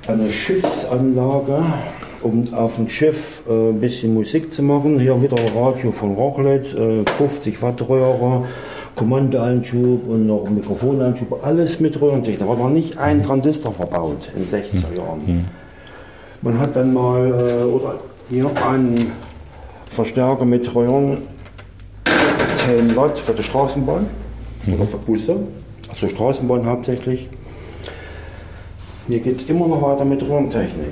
Eine 0.07 0.29
Schiffsanlage, 0.29 1.63
um 2.21 2.53
auf 2.53 2.77
dem 2.77 2.89
Schiff 2.89 3.43
äh, 3.49 3.69
ein 3.69 3.79
bisschen 3.81 4.13
Musik 4.13 4.51
zu 4.53 4.63
machen. 4.63 4.99
Hier 4.99 5.21
wieder 5.21 5.37
ein 5.37 5.57
Radio 5.57 5.91
von 5.91 6.13
Rochlitz, 6.13 6.73
äh, 6.73 7.03
50 7.03 7.61
Watt 7.61 7.87
Röhre, 7.89 8.45
Kommandoanschub 8.95 10.07
und 10.07 10.27
noch 10.27 10.49
Mikrofonanschub. 10.49 11.43
Alles 11.43 11.81
mit 11.81 11.99
Röhrentechnik. 11.99 12.39
Da 12.39 12.47
war 12.47 12.55
noch 12.55 12.69
nicht 12.69 12.97
ein 12.97 13.21
Transistor 13.21 13.73
verbaut 13.73 14.29
in 14.35 14.45
den 14.45 14.61
60er 14.63 14.97
Jahren. 14.97 15.45
Man 16.43 16.59
hat 16.59 16.75
dann 16.75 16.93
mal 16.93 17.27
äh, 17.27 17.63
oder 17.63 17.99
hier 18.29 18.51
einen 18.69 19.13
Verstärker 19.89 20.43
mit 20.43 20.75
Röhren 20.75 21.19
10 22.65 22.93
Watt 22.97 23.17
für 23.17 23.31
die 23.31 23.43
Straßenbahn 23.43 24.07
oder 24.67 24.85
für 24.85 24.97
Busse, 24.97 25.37
also 25.89 26.09
Straßenbahn 26.09 26.65
hauptsächlich. 26.65 27.29
Hier 29.07 29.19
geht 29.19 29.41
es 29.41 29.49
immer 29.49 29.69
noch 29.69 29.81
weiter 29.81 30.03
mit 30.03 30.21
Röhrentechnik. 30.21 30.91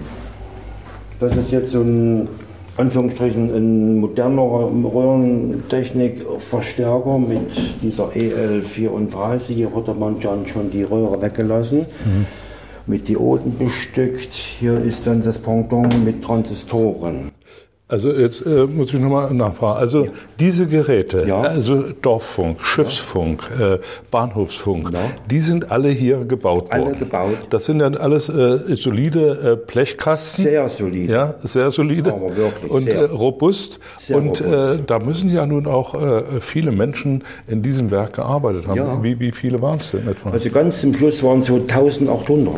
Das 1.19 1.35
ist 1.35 1.51
jetzt 1.51 1.71
so 1.71 1.81
ein, 1.81 2.29
Anführungsstrichen, 2.77 3.53
ein 3.53 3.99
moderner 3.99 4.43
Röhrentechnik-Verstärker 4.43 7.17
mit 7.17 7.51
dieser 7.81 8.07
EL34. 8.09 9.47
Hier 9.47 9.75
hat 9.75 9.99
man 9.99 10.17
dann 10.21 10.47
schon 10.47 10.71
die 10.71 10.83
Röhre 10.83 11.21
weggelassen, 11.21 11.87
mit 12.87 13.07
Dioden 13.07 13.57
bestückt. 13.57 14.33
Hier 14.33 14.79
ist 14.81 15.07
dann 15.07 15.23
das 15.23 15.37
Pendant 15.39 16.03
mit 16.03 16.23
Transistoren. 16.23 17.30
Also 17.91 18.09
jetzt 18.13 18.45
äh, 18.45 18.65
muss 18.65 18.93
ich 18.93 18.99
nochmal 18.99 19.33
nachfragen. 19.33 19.77
Also 19.79 20.07
diese 20.39 20.65
Geräte, 20.65 21.25
also 21.35 21.83
Dorffunk, 22.01 22.61
Schiffsfunk, 22.61 23.49
äh, 23.59 23.79
Bahnhofsfunk, 24.09 24.91
die 25.29 25.39
sind 25.39 25.71
alle 25.71 25.89
hier 25.89 26.23
gebaut 26.23 26.67
Alle 26.69 26.85
worden. 26.85 26.99
gebaut. 26.99 27.37
Das 27.49 27.65
sind 27.65 27.79
dann 27.79 27.95
alles 27.97 28.29
äh, 28.29 28.59
solide 28.75 29.59
äh, 29.61 29.71
Blechkasten. 29.71 30.45
Sehr 30.45 30.69
solide. 30.69 31.11
Ja, 31.11 31.33
sehr 31.43 31.69
solide. 31.71 32.13
Aber 32.13 32.35
wirklich 32.35 32.71
und 32.71 32.83
sehr. 32.85 32.95
äh, 33.01 33.03
robust. 33.05 33.79
Sehr 33.99 34.17
und 34.17 34.41
robust. 34.41 34.79
Äh, 34.79 34.83
da 34.87 34.99
müssen 34.99 35.29
ja 35.33 35.45
nun 35.45 35.67
auch 35.67 35.93
äh, 35.93 36.23
viele 36.39 36.71
Menschen 36.71 37.25
in 37.47 37.61
diesem 37.61 37.91
Werk 37.91 38.13
gearbeitet 38.13 38.67
haben. 38.67 38.77
Ja. 38.77 39.03
Wie, 39.03 39.19
wie 39.19 39.33
viele 39.33 39.61
waren 39.61 39.79
es 39.79 39.91
denn 39.91 40.07
etwa? 40.07 40.29
Also 40.31 40.49
ganz 40.49 40.79
zum 40.79 40.93
Schluss 40.93 41.21
waren 41.23 41.39
es 41.39 41.47
so 41.47 41.55
1800. 41.55 42.55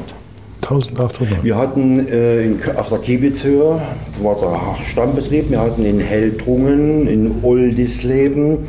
1800. 0.64 1.44
Wir 1.44 1.58
hatten 1.58 2.08
äh, 2.08 2.44
in, 2.44 2.60
auf 2.76 2.90
der 2.90 3.00
Kiebitzhöhe, 3.00 3.82
war 4.22 4.36
der 4.40 4.84
Stammbetrieb, 4.86 5.50
wir 5.50 5.60
hatten 5.60 5.86
in 5.86 6.00
Heldrungen, 6.00 7.08
in 7.08 7.44
Oldisleben, 7.44 8.60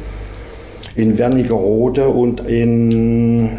in 0.97 1.19
Wernigerode 1.19 2.09
und 2.09 2.41
in 2.47 3.59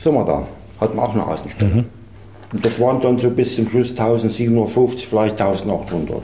Sommerda 0.00 0.44
hatten 0.80 0.96
wir 0.96 1.02
auch 1.02 1.14
eine 1.14 1.26
Außenstelle. 1.26 1.84
Und 2.52 2.64
das 2.64 2.80
waren 2.80 3.00
dann 3.00 3.18
so 3.18 3.30
bis 3.30 3.56
zum 3.56 3.68
Schluss 3.68 3.90
1750, 3.90 5.06
vielleicht 5.06 5.40
1800. 5.40 6.22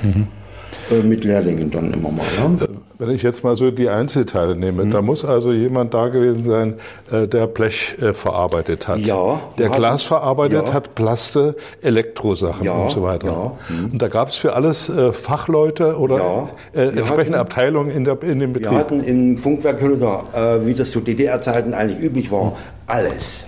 Äh, 0.91 1.03
mit 1.03 1.25
Lehrlingen 1.25 1.71
dann 1.71 1.93
immer 1.93 2.11
mal. 2.11 2.25
Ja? 2.39 2.67
Wenn 2.99 3.11
ich 3.11 3.23
jetzt 3.23 3.43
mal 3.43 3.57
so 3.57 3.71
die 3.71 3.89
Einzelteile 3.89 4.55
nehme, 4.55 4.85
Mhm. 4.85 4.91
da 4.91 5.03
muss 5.03 5.25
also 5.25 5.51
jemand 5.53 5.93
da 5.95 6.09
gewesen 6.09 6.45
sein, 6.45 6.75
äh, 7.11 7.27
der 7.27 7.47
Blech 7.47 7.97
äh, 8.01 8.13
verarbeitet 8.13 8.87
hat. 8.87 8.99
Ja, 9.01 9.41
Der 9.59 9.59
wir 9.59 9.67
hatten- 9.71 9.77
Glas 9.79 10.03
verarbeitet 10.03 10.69
ja. 10.69 10.73
hat, 10.73 10.95
Plaste, 10.95 11.57
Elektrosachen 11.83 12.65
Ja, 12.65 12.73
und 12.75 12.91
so 12.91 13.03
weiter. 13.03 13.27
ja, 13.29 13.53
mhm. 13.75 13.93
Und 13.93 14.03
da 14.03 14.09
gab 14.09 14.29
es 14.29 14.37
für 14.37 14.53
alles 14.55 14.89
äh, 14.89 15.13
Fachleute 15.13 15.97
oder 15.99 16.49
äh, 16.73 16.79
wir 16.93 16.99
entsprechende 16.99 17.39
hatten- 17.39 17.51
Abteilungen 17.51 17.91
in, 17.91 18.05
der, 18.05 18.23
in 18.23 18.39
dem 18.41 18.55
Wir 18.55 18.61
Betrieb. 18.61 18.79
hatten 18.79 19.03
im 19.05 19.39
Funkwerk 19.39 19.81
Hülder, 19.81 20.25
äh, 20.63 20.67
wie 20.67 20.75
das 20.75 20.91
zu 20.91 21.01
DDR-Zeiten 21.01 21.75
eigentlich 21.75 22.01
üblich 22.01 22.31
war, 22.31 22.53
alles. 22.87 23.45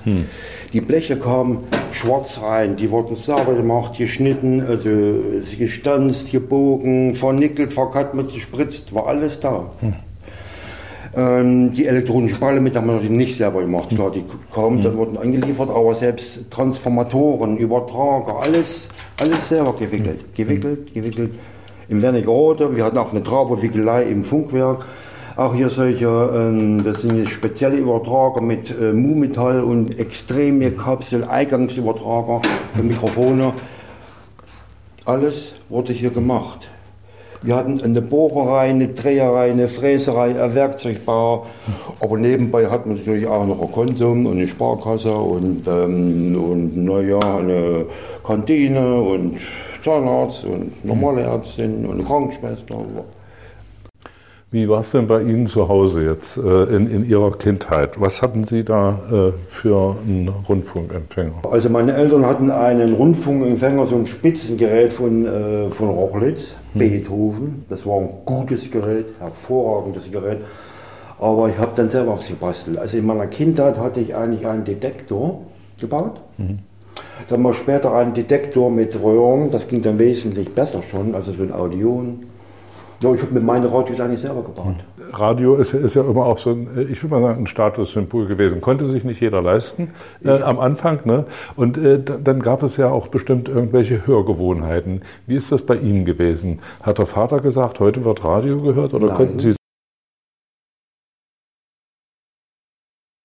Die 0.75 0.81
Bleche 0.81 1.17
kamen 1.17 1.59
schwarz 1.93 2.41
rein, 2.43 2.75
die 2.75 2.91
wurden 2.91 3.15
sauber 3.15 3.55
gemacht, 3.55 3.97
geschnitten, 3.97 4.61
also 4.61 4.91
gestanzt, 5.57 6.33
gebogen, 6.33 7.15
vernickelt, 7.15 7.73
verkatmet, 7.73 8.35
gespritzt, 8.35 8.93
war 8.93 9.07
alles 9.07 9.39
da. 9.39 9.71
Ähm, 11.17 11.73
die 11.75 11.87
elektronischen 11.87 12.61
mit 12.61 12.75
haben 12.75 12.89
wir 12.89 13.09
nicht 13.09 13.37
selber 13.37 13.61
gemacht. 13.61 13.91
Klar, 13.91 14.11
die 14.11 14.25
kamen, 14.53 14.83
dann 14.83 14.97
wurden 14.97 15.17
angeliefert, 15.17 15.71
aber 15.71 15.95
selbst 15.95 16.51
Transformatoren, 16.51 17.57
Übertrager, 17.57 18.41
alles, 18.43 18.89
alles 19.21 19.49
selber 19.49 19.77
gewickelt. 19.79 20.35
Gewickelt, 20.35 20.93
gewickelt. 20.93 21.39
Im 21.89 22.03
Wernigerode, 22.03 22.75
wir 22.75 22.85
hatten 22.85 22.99
auch 22.99 23.13
eine 23.13 23.23
Trauberwickelei 23.23 24.03
im 24.03 24.25
Funkwerk. 24.25 24.87
Auch 25.37 25.53
hier 25.53 25.69
solche, 25.69 26.07
ähm, 26.07 26.85
das 26.85 27.03
sind 27.03 27.19
jetzt 27.19 27.31
spezielle 27.31 27.77
Übertrager 27.77 28.41
mit 28.41 28.71
äh, 28.71 28.93
Mumetall 28.93 29.65
und 29.65 29.99
extreme 29.99 30.71
Kapsel, 30.71 31.25
Eingangsübertrager 31.25 32.41
für 32.73 32.83
Mikrofone. 32.85 33.53
Alles 35.05 35.55
wurde 35.69 35.93
hier 35.93 36.11
gemacht. 36.11 36.69
Wir 37.43 37.57
hatten 37.57 37.81
eine 37.81 38.01
Bohrerei, 38.01 38.71
eine 38.71 38.89
Dreherei, 38.89 39.51
eine 39.51 39.67
Fräserei, 39.67 40.41
ein 40.41 40.55
Werkzeugbau. 40.55 41.47
Aber 41.99 42.17
nebenbei 42.17 42.69
hatten 42.69 42.91
wir 42.91 42.99
natürlich 42.99 43.27
auch 43.27 43.45
noch 43.45 43.61
ein 43.61 43.73
Konsum 43.73 44.27
und 44.27 44.37
eine 44.37 44.47
Sparkasse 44.47 45.13
und, 45.13 45.67
ähm, 45.67 46.37
und 46.37 46.77
naja, 46.77 47.19
eine 47.19 47.87
Kantine 48.25 49.03
und 49.03 49.39
Zahnarzt 49.83 50.45
und 50.45 50.85
normale 50.85 51.23
Ärztin 51.23 51.85
und 51.87 51.95
eine 51.95 52.05
Krankenschwester. 52.05 52.77
Wie 54.55 54.69
war 54.69 54.83
es 54.83 54.93
denn 54.93 55.09
bei 55.09 55.21
Ihnen 55.21 55.49
zu 55.49 55.67
Hause 55.67 56.05
jetzt 56.05 56.37
äh, 56.37 56.77
in, 56.77 56.89
in 56.89 57.11
Ihrer 57.11 57.33
Kindheit? 57.33 58.01
Was 58.01 58.23
hatten 58.23 58.45
Sie 58.45 58.63
da 58.63 59.01
äh, 59.11 59.33
für 59.49 59.97
einen 60.07 60.29
Rundfunkempfänger? 60.29 61.43
Also 61.51 61.69
meine 61.69 61.93
Eltern 61.93 62.25
hatten 62.25 62.53
einen 62.53 62.95
Rundfunkempfänger, 62.95 63.85
so 63.85 63.97
ein 63.97 64.07
Spitzengerät 64.07 64.93
von, 64.93 65.27
äh, 65.27 65.69
von 65.71 65.89
Rochlitz, 65.89 66.55
Beethoven. 66.73 67.65
Das 67.69 67.85
war 67.85 67.99
ein 67.99 68.09
gutes 68.25 68.71
Gerät, 68.71 69.07
hervorragendes 69.19 70.13
Gerät. 70.13 70.39
Aber 71.19 71.49
ich 71.49 71.59
habe 71.59 71.73
dann 71.75 71.89
selber 71.89 72.13
was 72.13 72.29
gebastelt. 72.29 72.79
Also 72.79 72.97
in 72.97 73.07
meiner 73.07 73.27
Kindheit 73.27 73.77
hatte 73.81 73.99
ich 73.99 74.15
eigentlich 74.15 74.47
einen 74.47 74.65
Detektor 74.65 75.43
gebaut. 75.81 76.21
Dann 77.27 77.43
mal 77.43 77.55
später 77.55 77.93
einen 77.93 78.15
Detektor 78.15 78.71
mit 78.71 79.03
Röhren. 79.03 79.51
Das 79.51 79.67
ging 79.67 79.83
dann 79.83 79.99
wesentlich 79.99 80.55
besser 80.55 80.85
schon, 80.85 81.17
also 81.17 81.33
so 81.33 81.43
ein 81.43 81.51
Audion. 81.51 82.27
Ja, 83.01 83.13
ich 83.13 83.21
habe 83.23 83.33
mir 83.35 83.41
meine 83.41 83.71
Radios 83.73 84.01
eigentlich 84.01 84.21
selber 84.21 84.43
gebaut. 84.43 84.77
Radio 85.13 85.57
ist, 85.57 85.73
ja- 85.73 85.81
ist 85.81 85.95
ja 85.95 86.03
immer 86.03 86.25
auch 86.27 86.39
so 86.39 86.51
ein, 86.51 86.89
ich 86.91 87.03
würde 87.03 87.15
mal 87.15 87.23
sagen, 87.23 87.43
ein 87.43 87.47
Statussymbol 87.47 88.27
gewesen. 88.27 88.61
Konnte 88.61 88.89
sich 88.89 89.05
nicht 89.05 89.21
jeder 89.21 89.43
leisten 89.43 89.91
äh, 90.25 90.41
am 90.43 90.59
Anfang. 90.61 91.01
Ne? 91.05 91.27
Und 91.57 91.77
äh, 91.77 92.01
da- 92.03 92.17
dann 92.23 92.41
gab 92.41 92.63
es 92.63 92.77
ja 92.77 92.89
auch 92.91 93.09
bestimmt 93.09 93.49
irgendwelche 93.49 94.07
Hörgewohnheiten. 94.07 95.03
Wie 95.27 95.37
ist 95.37 95.53
das 95.53 95.63
bei 95.63 95.77
Ihnen 95.77 96.05
gewesen? 96.05 96.61
Hat 96.83 96.99
der 96.99 97.07
Vater 97.07 97.41
gesagt, 97.41 97.81
heute 97.81 98.05
wird 98.05 98.25
Radio 98.25 98.59
gehört? 98.59 98.95
Oder 98.95 99.09
Nein. 99.09 99.17
konnten 99.17 99.39
Sie 99.41 99.55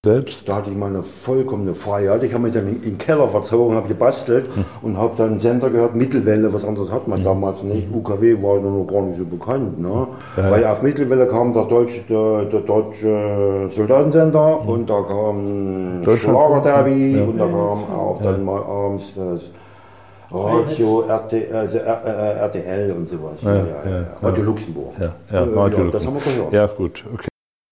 selbst? 0.06 0.48
Da 0.48 0.56
hatte 0.56 0.70
ich 0.70 0.78
mal 0.78 0.88
eine 0.88 1.04
vollkommene 1.04 1.76
Freiheit. 1.76 2.24
Ich 2.24 2.34
habe 2.34 2.44
mich 2.44 2.54
dann 2.54 2.70
in 2.70 2.82
den 2.82 2.98
Keller 2.98 3.28
verzogen, 3.28 3.76
habe 3.76 3.90
gebastelt 3.90 4.50
und 4.82 4.98
habe 4.98 5.14
dann 5.18 5.32
einen 5.32 5.40
Sender 5.40 5.70
gehört, 5.70 5.94
Mittelwelle, 5.94 6.54
was 6.54 6.64
anderes 6.64 6.90
hat 6.90 7.10
man 7.10 7.22
damals 7.22 7.64
nicht. 7.64 7.94
UKW 7.94 8.42
war 8.42 8.62
noch 8.62 8.86
gar 8.86 9.02
nicht 9.02 9.20
so 9.20 9.26
bekannt. 9.26 9.78
Ne? 9.78 10.08
Ja. 10.38 10.52
Weil 10.52 10.66
auf 10.68 10.82
Mittelwelle 10.82 11.28
kam 11.28 11.52
der 11.52 11.66
deutsche, 11.66 12.00
der, 12.10 12.46
der 12.46 12.62
deutsche 12.62 13.70
Soldatensender 13.76 14.62
und 14.66 14.90
da 14.90 15.02
kam 15.02 16.02
Schlagerderby 16.06 17.18
ja. 17.18 17.24
und 17.26 17.38
da 17.38 17.46
kam 17.46 17.58
auch 17.58 18.22
dann 18.24 18.46
mal 18.46 18.64
abends 18.64 19.16
das 19.16 19.52
Radio, 20.32 21.04
RT, 21.10 21.52
also 21.52 21.78
RTL 21.78 22.94
und 22.94 23.10
sowas. 23.10 23.42
Ja, 23.42 23.56
ja, 23.56 23.64
Radio 24.22 24.44
ja. 24.44 24.50
Luxemburg. 24.50 24.94
Ja, 24.98 25.14
ja, 25.30 25.44
Radio 25.44 25.86
ja, 25.86 25.92
das 25.92 26.08
haben 26.08 26.14
wir 26.14 26.34
gehört. 26.34 26.54
Ja, 26.54 26.68
gut, 26.68 27.04
okay. 27.14 27.29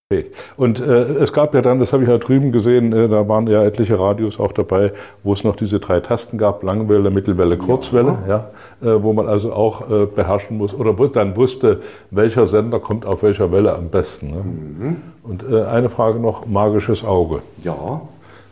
Okay. 0.10 0.32
Und 0.56 0.80
äh, 0.80 1.04
es 1.16 1.34
gab 1.34 1.54
ja 1.54 1.62
dann, 1.62 1.82
das 1.82 1.92
habe 1.92 2.04
ich 2.04 2.10
ja 2.10 2.18
drüben 2.18 2.54
gesehen, 2.54 2.94
äh, 2.94 3.10
da 3.10 3.28
waren 3.28 3.46
ja 3.48 3.62
etliche 3.66 4.00
Radios 4.00 4.40
auch 4.40 4.54
dabei, 4.54 4.94
wo 5.22 5.34
es 5.34 5.44
noch 5.44 5.58
diese 5.58 5.82
drei 5.82 6.00
Tasten 6.00 6.38
gab, 6.38 6.64
Langwelle, 6.64 7.10
Mittelwelle, 7.10 7.58
Kurzwelle, 7.58 8.18
ja, 8.26 8.50
äh, 8.82 9.04
wo 9.04 9.12
man 9.12 9.28
also 9.28 9.52
auch 9.52 9.92
äh, 9.92 10.06
beherrschen 10.06 10.58
muss 10.58 10.74
oder 10.74 10.98
wo 10.98 11.08
dann 11.08 11.36
wusste, 11.36 11.82
welcher 12.12 12.48
Sender 12.48 12.80
kommt 12.80 13.06
auf 13.06 13.22
welcher 13.22 13.52
Welle 13.52 13.76
am 13.76 13.90
besten. 13.90 14.30
Ne? 14.30 14.96
Und 15.24 15.44
äh, 15.44 15.64
eine 15.66 15.90
Frage 15.90 16.20
noch, 16.20 16.46
magisches 16.46 17.04
Auge. 17.04 17.42
Ja. 17.62 18.00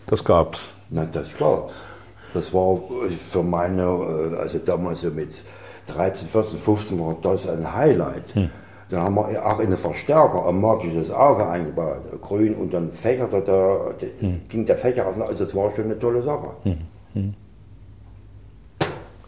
Das 0.08 0.26
gab's. 0.26 0.76
Na, 0.90 1.08
das 1.10 1.34
klar. 1.34 1.70
Das 2.34 2.54
war 2.54 2.80
für 3.32 3.44
meine, 3.44 3.84
äh, 3.84 4.42
also 4.42 4.58
damals 4.58 5.00
so 5.00 5.10
mit 5.10 5.30
13, 5.88 6.28
14, 6.28 6.60
15 6.60 7.00
war 7.00 7.16
das 7.22 7.48
ein 7.48 7.74
Highlight. 7.74 8.36
Dann 8.90 9.02
haben 9.02 9.16
wir 9.16 9.46
auch 9.46 9.60
in 9.60 9.70
den 9.70 9.78
Verstärker 9.78 10.48
ein 10.48 10.62
magisches 10.62 11.10
Auge 11.10 11.48
eingebaut, 11.48 11.98
grün, 12.22 12.54
und 12.54 12.74
dann 12.74 12.92
fächerte 12.92 13.42
der, 13.42 13.94
der 14.00 14.30
ging 14.48 14.66
der 14.66 14.78
Fächer 14.78 15.08
auf, 15.08 15.20
also 15.20 15.44
das 15.44 15.56
war 15.56 15.72
schon 15.72 15.86
eine 15.86 15.98
tolle 15.98 16.22
Sache. 16.22 16.50
Hm. 16.64 17.34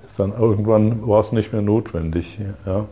Ist 0.05 0.19
dann 0.19 0.33
irgendwann 0.37 1.07
war 1.07 1.21
es 1.21 1.31
nicht 1.31 1.53
mehr 1.53 1.63
notwendig. 1.63 2.39
Ja. 2.65 2.85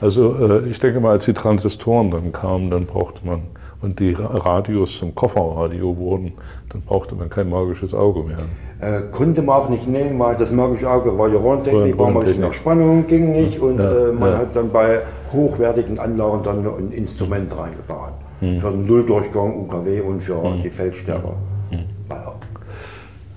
Also 0.00 0.36
äh, 0.36 0.68
ich 0.68 0.78
denke 0.78 1.00
mal, 1.00 1.10
als 1.10 1.24
die 1.24 1.32
Transistoren 1.32 2.12
dann 2.12 2.30
kamen, 2.30 2.70
dann 2.70 2.86
brauchte 2.86 3.26
man 3.26 3.42
und 3.84 4.00
die 4.00 4.16
Radios 4.18 4.96
zum 4.96 5.14
Kofferradio 5.14 5.96
wurden, 5.96 6.32
dann 6.70 6.80
brauchte 6.82 7.14
man 7.14 7.28
kein 7.28 7.50
magisches 7.50 7.92
Auge 7.92 8.22
mehr. 8.22 8.38
Äh, 8.84 9.00
konnte 9.12 9.40
man 9.40 9.62
auch 9.62 9.68
nicht 9.70 9.88
nehmen, 9.88 10.18
weil 10.18 10.36
das 10.36 10.52
magische 10.52 10.90
Auge 10.90 11.16
war 11.16 11.28
ja 11.28 11.38
Rohrentechnik, 11.38 11.98
war 11.98 12.10
man 12.10 12.24
nicht 12.24 12.38
nach 12.38 12.52
Spannung, 12.52 13.06
ging 13.06 13.32
nicht 13.32 13.58
und 13.58 13.78
ja, 13.78 13.90
äh, 13.90 14.12
man 14.12 14.32
ja. 14.32 14.38
hat 14.38 14.54
dann 14.54 14.70
bei 14.70 15.00
hochwertigen 15.32 15.98
Anlagen 15.98 16.42
dann 16.42 16.66
ein 16.66 16.92
Instrument 16.92 17.50
reingebaut. 17.56 18.12
Hm. 18.40 18.58
Für 18.58 18.70
den 18.72 18.84
Nulldurchgang 18.84 19.58
UKW 19.60 20.02
und 20.02 20.20
für 20.20 20.42
hm. 20.42 20.62
die 20.62 20.68
Feldstärke. 20.68 21.32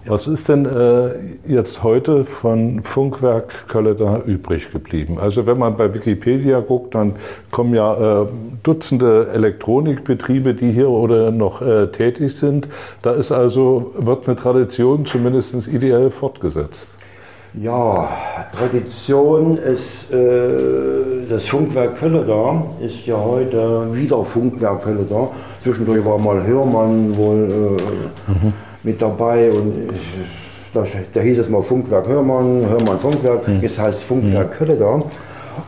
Was 0.07 0.25
ist 0.25 0.47
denn 0.47 0.65
äh, 0.65 1.09
jetzt 1.45 1.83
heute 1.83 2.23
von 2.23 2.81
Funkwerk 2.81 3.67
Kölle 3.67 3.93
da 3.93 4.21
übrig 4.25 4.71
geblieben? 4.71 5.17
Also 5.19 5.45
wenn 5.45 5.57
man 5.57 5.75
bei 5.75 5.93
Wikipedia 5.93 6.61
guckt, 6.61 6.95
dann 6.95 7.15
kommen 7.51 7.75
ja 7.75 8.21
äh, 8.21 8.25
Dutzende 8.63 9.29
Elektronikbetriebe, 9.33 10.53
die 10.53 10.71
hier 10.71 10.89
oder 10.89 11.31
noch 11.31 11.61
äh, 11.61 11.87
tätig 11.87 12.37
sind. 12.37 12.67
Da 13.01 13.11
ist 13.11 13.31
also, 13.31 13.93
wird 13.97 14.27
eine 14.27 14.37
Tradition 14.37 15.05
zumindest 15.05 15.53
ideell 15.67 16.09
fortgesetzt. 16.09 16.87
Ja, 17.53 18.09
Tradition 18.57 19.57
ist 19.57 20.11
äh, 20.11 21.25
das 21.29 21.47
Funkwerk 21.47 21.97
Kölle 21.97 22.23
da, 22.25 22.63
ist 22.85 23.05
ja 23.05 23.17
heute 23.17 23.87
wieder 23.93 24.23
Funkwerk 24.23 24.83
Kölle 24.83 25.05
da. 25.09 25.29
Zwischendurch 25.63 26.05
war 26.05 26.17
mal 26.17 26.45
Hörmann 26.45 27.15
wohl 27.17 27.77
äh, 28.27 28.31
mhm 28.31 28.53
mit 28.83 29.01
dabei 29.01 29.51
und 29.51 29.89
da, 30.73 30.85
da, 31.13 31.19
hieß 31.19 31.39
es 31.39 31.49
mal 31.49 31.61
Funkwerk 31.63 32.07
Hörmann, 32.07 32.65
Hörmann 32.67 32.99
Funkwerk, 32.99 33.47
mhm. 33.47 33.61
jetzt 33.61 33.79
heißt 33.79 34.01
Funkwerk 34.03 34.59
mhm. 34.61 34.79
Da 34.79 34.99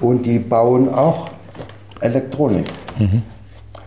und 0.01 0.25
die 0.25 0.39
bauen 0.39 0.93
auch 0.93 1.29
Elektronik 2.01 2.65
mhm. 2.97 3.23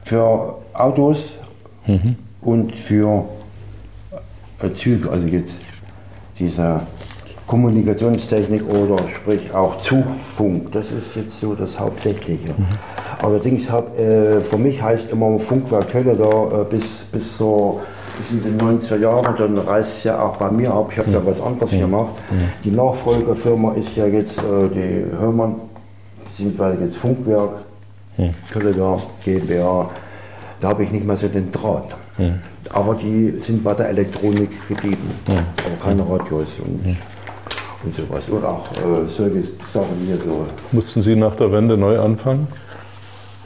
für 0.04 0.56
Autos 0.74 1.38
mhm. 1.86 2.16
und 2.40 2.74
für 2.74 3.24
äh, 4.62 4.70
Züge, 4.70 5.10
also 5.10 5.26
jetzt 5.26 5.58
diese 6.38 6.80
Kommunikationstechnik 7.46 8.62
oder 8.68 8.96
sprich 9.14 9.52
auch 9.52 9.78
Zugfunk, 9.78 10.72
das 10.72 10.90
ist 10.90 11.14
jetzt 11.16 11.38
so 11.40 11.54
das 11.54 11.78
Hauptsächliche. 11.78 12.48
Mhm. 12.48 12.66
Allerdings 13.22 13.70
hab, 13.70 13.98
äh, 13.98 14.40
für 14.40 14.58
mich 14.58 14.82
heißt 14.82 15.10
immer 15.10 15.38
Funkwerk 15.38 15.90
Kölle 15.90 16.16
da 16.16 16.62
äh, 16.62 16.64
bis, 16.64 17.04
bis 17.12 17.36
zur 17.36 17.82
bis 18.18 18.30
in 18.30 18.42
den 18.42 18.60
90er 18.60 18.98
Jahren, 18.98 19.34
dann 19.36 19.58
reißt 19.58 19.98
es 19.98 20.04
ja 20.04 20.22
auch 20.22 20.36
bei 20.36 20.50
mir 20.50 20.72
ab. 20.72 20.88
Ich 20.92 20.98
habe 20.98 21.10
ja. 21.10 21.18
da 21.18 21.26
was 21.26 21.40
anderes 21.40 21.72
ja. 21.72 21.80
gemacht. 21.80 22.12
Ja. 22.30 22.36
Die 22.64 22.70
Nachfolgerfirma 22.70 23.74
ist 23.74 23.94
ja 23.96 24.06
jetzt 24.06 24.38
äh, 24.38 24.68
die 24.68 25.04
Hörmann, 25.18 25.56
beziehungsweise 26.24 26.84
jetzt 26.84 26.96
Funkwerk, 26.96 27.50
ja. 28.16 28.26
Kölleger 28.50 29.02
GmbH. 29.24 29.90
Da 30.60 30.68
habe 30.68 30.84
ich 30.84 30.90
nicht 30.90 31.04
mehr 31.04 31.16
so 31.16 31.28
den 31.28 31.50
Draht. 31.50 31.94
Aber 32.72 32.94
die 32.94 33.34
sind 33.38 33.64
bei 33.64 33.74
der 33.74 33.88
Elektronik 33.88 34.50
geblieben. 34.68 35.10
Aber 35.26 35.76
keine 35.82 36.08
Radios 36.08 36.46
und, 36.64 36.96
und 37.82 37.94
sowas. 37.94 38.28
Und 38.28 38.44
auch 38.44 38.70
äh, 38.72 39.08
solche 39.08 39.42
Sachen 39.72 39.96
hier 40.06 40.18
so. 40.18 40.46
Mussten 40.70 41.02
Sie 41.02 41.16
nach 41.16 41.34
der 41.36 41.50
Wende 41.52 41.76
neu 41.76 41.98
anfangen? 41.98 42.46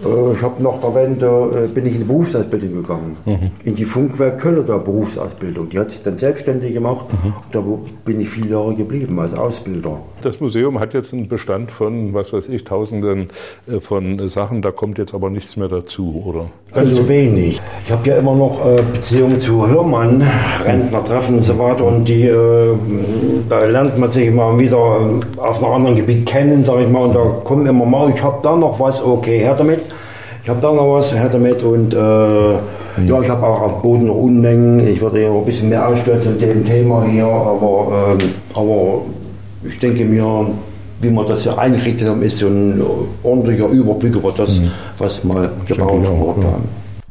Äh, 0.04 0.32
ich 0.34 0.42
habe 0.42 0.62
nach 0.62 0.80
der 0.80 0.94
Wende 0.94 1.64
äh, 1.64 1.68
bin 1.68 1.86
ich 1.86 1.94
in 1.94 2.00
die 2.00 2.04
Berufsausbildung 2.04 2.82
gegangen, 2.82 3.16
mhm. 3.24 3.50
in 3.64 3.74
die 3.74 3.84
Funkwerk 3.84 4.38
Köln 4.38 4.66
der 4.66 4.78
Berufsausbildung. 4.78 5.70
Die 5.70 5.78
hat 5.78 5.90
sich 5.90 6.02
dann 6.02 6.18
selbstständig 6.18 6.74
gemacht. 6.74 7.06
Mhm. 7.12 7.34
Da 7.52 7.62
bin 8.04 8.20
ich 8.20 8.28
viele 8.28 8.50
Jahre 8.50 8.74
geblieben 8.74 9.18
als 9.18 9.34
Ausbilder. 9.34 9.98
Das 10.26 10.40
Museum 10.40 10.80
hat 10.80 10.92
jetzt 10.92 11.12
einen 11.12 11.28
Bestand 11.28 11.70
von, 11.70 12.12
was 12.12 12.32
weiß 12.32 12.48
ich, 12.48 12.64
Tausenden 12.64 13.30
äh, 13.68 13.80
von 13.80 14.28
Sachen. 14.28 14.60
Da 14.60 14.72
kommt 14.72 14.98
jetzt 14.98 15.14
aber 15.14 15.30
nichts 15.30 15.56
mehr 15.56 15.68
dazu, 15.68 16.22
oder? 16.26 16.50
Also 16.72 17.08
wenig. 17.08 17.60
Ich 17.84 17.92
habe 17.92 18.08
ja 18.08 18.16
immer 18.16 18.34
noch 18.34 18.60
Beziehungen 18.92 19.38
zu 19.38 19.66
Hörmann, 19.66 20.22
Rentnertreffen 20.64 21.38
und 21.38 21.44
so 21.44 21.58
weiter. 21.58 21.84
Und 21.84 22.06
die 22.08 22.28
da 23.48 23.64
lernt 23.64 23.98
man 23.98 24.10
sich 24.10 24.26
immer 24.26 24.58
wieder 24.58 24.76
auf 25.36 25.62
einem 25.62 25.72
anderen 25.72 25.96
Gebiet 25.96 26.26
kennen, 26.26 26.64
sage 26.64 26.84
ich 26.84 26.88
mal. 26.88 27.04
Und 27.04 27.14
da 27.14 27.24
kommen 27.44 27.66
immer 27.66 27.84
mal, 27.84 28.10
ich 28.10 28.22
habe 28.22 28.38
da 28.42 28.56
noch 28.56 28.80
was, 28.80 29.02
okay, 29.02 29.38
her 29.38 29.54
damit. 29.54 29.80
Ich 30.42 30.48
habe 30.48 30.60
da 30.60 30.72
noch 30.72 30.94
was, 30.94 31.12
her 31.14 31.28
damit 31.28 31.62
und 31.62 31.92
äh, 31.92 31.96
mhm. 31.96 33.06
ja, 33.06 33.20
ich 33.20 33.28
habe 33.28 33.44
auch 33.44 33.60
auf 33.62 33.82
Boden 33.82 34.06
noch 34.06 34.14
Unmengen. 34.14 34.86
Ich 34.86 35.00
würde 35.00 35.22
ja 35.22 35.30
ein 35.32 35.44
bisschen 35.44 35.68
mehr 35.68 35.88
ausstellen 35.88 36.22
zu 36.22 36.30
dem 36.30 36.64
Thema 36.64 37.04
hier, 37.04 37.26
aber, 37.26 38.16
ähm, 38.20 38.30
aber 38.54 39.02
ich 39.68 39.78
denke 39.78 40.04
mir, 40.04 40.46
wie 41.00 41.10
wir 41.10 41.24
das 41.24 41.42
hier 41.42 41.58
eingerichtet 41.58 42.08
haben, 42.08 42.22
ist 42.22 42.38
so 42.38 42.48
ein 42.48 42.80
ordentlicher 43.22 43.68
Überblick 43.68 44.14
über 44.14 44.32
das, 44.32 44.58
mhm. 44.58 44.70
was 44.98 45.22
mal 45.24 45.50
gebaut 45.66 46.08
wurde. 46.08 46.46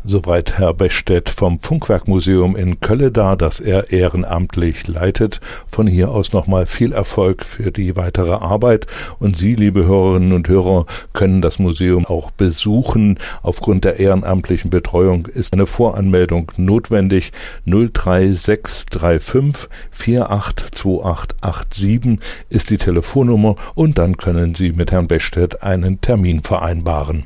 Soweit 0.07 0.59
Herr 0.59 0.75
Bechstedt 0.75 1.29
vom 1.29 1.59
Funkwerkmuseum 1.59 2.55
in 2.55 2.79
Kölleda, 2.79 3.35
das 3.35 3.59
er 3.59 3.91
ehrenamtlich 3.91 4.87
leitet. 4.87 5.39
Von 5.65 5.87
hier 5.87 6.11
aus 6.11 6.31
nochmal 6.31 6.67
viel 6.67 6.93
Erfolg 6.93 7.43
für 7.43 7.71
die 7.71 7.95
weitere 7.95 8.33
Arbeit. 8.33 8.85
Und 9.17 9.35
Sie, 9.35 9.55
liebe 9.55 9.87
Hörerinnen 9.87 10.33
und 10.33 10.47
Hörer, 10.47 10.85
können 11.13 11.41
das 11.41 11.57
Museum 11.57 12.05
auch 12.05 12.29
besuchen. 12.29 13.17
Aufgrund 13.41 13.83
der 13.83 13.99
ehrenamtlichen 13.99 14.69
Betreuung 14.69 15.25
ist 15.25 15.53
eine 15.53 15.65
Voranmeldung 15.65 16.51
notwendig. 16.55 17.31
03635 17.65 19.67
482887 19.89 22.19
ist 22.49 22.69
die 22.69 22.77
Telefonnummer 22.77 23.55
und 23.73 23.97
dann 23.97 24.17
können 24.17 24.53
Sie 24.53 24.71
mit 24.71 24.91
Herrn 24.91 25.07
Bechstedt 25.07 25.63
einen 25.63 25.99
Termin 25.99 26.43
vereinbaren. 26.43 27.25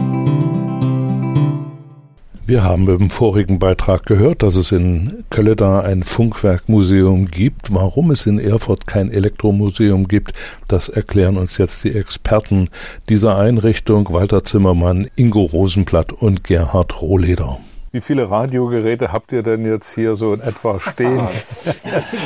Wir 2.43 2.63
haben 2.63 2.87
im 2.89 3.11
vorigen 3.11 3.59
Beitrag 3.59 4.05
gehört, 4.07 4.41
dass 4.41 4.55
es 4.55 4.71
in 4.71 5.23
Kölleda 5.29 5.81
ein 5.81 6.01
Funkwerkmuseum 6.01 7.27
gibt. 7.27 7.73
Warum 7.73 8.09
es 8.09 8.25
in 8.25 8.39
Erfurt 8.39 8.87
kein 8.87 9.11
Elektromuseum 9.11 10.07
gibt, 10.07 10.33
das 10.67 10.89
erklären 10.89 11.37
uns 11.37 11.59
jetzt 11.59 11.83
die 11.83 11.95
Experten 11.95 12.69
dieser 13.09 13.37
Einrichtung, 13.37 14.11
Walter 14.11 14.43
Zimmermann, 14.43 15.07
Ingo 15.15 15.43
Rosenblatt 15.43 16.11
und 16.11 16.43
Gerhard 16.43 17.01
Rohleder. 17.01 17.59
Wie 17.91 18.01
viele 18.01 18.31
Radiogeräte 18.31 19.11
habt 19.11 19.31
ihr 19.31 19.43
denn 19.43 19.65
jetzt 19.65 19.93
hier 19.93 20.15
so 20.15 20.33
in 20.33 20.41
etwa 20.41 20.79
stehen? 20.79 21.27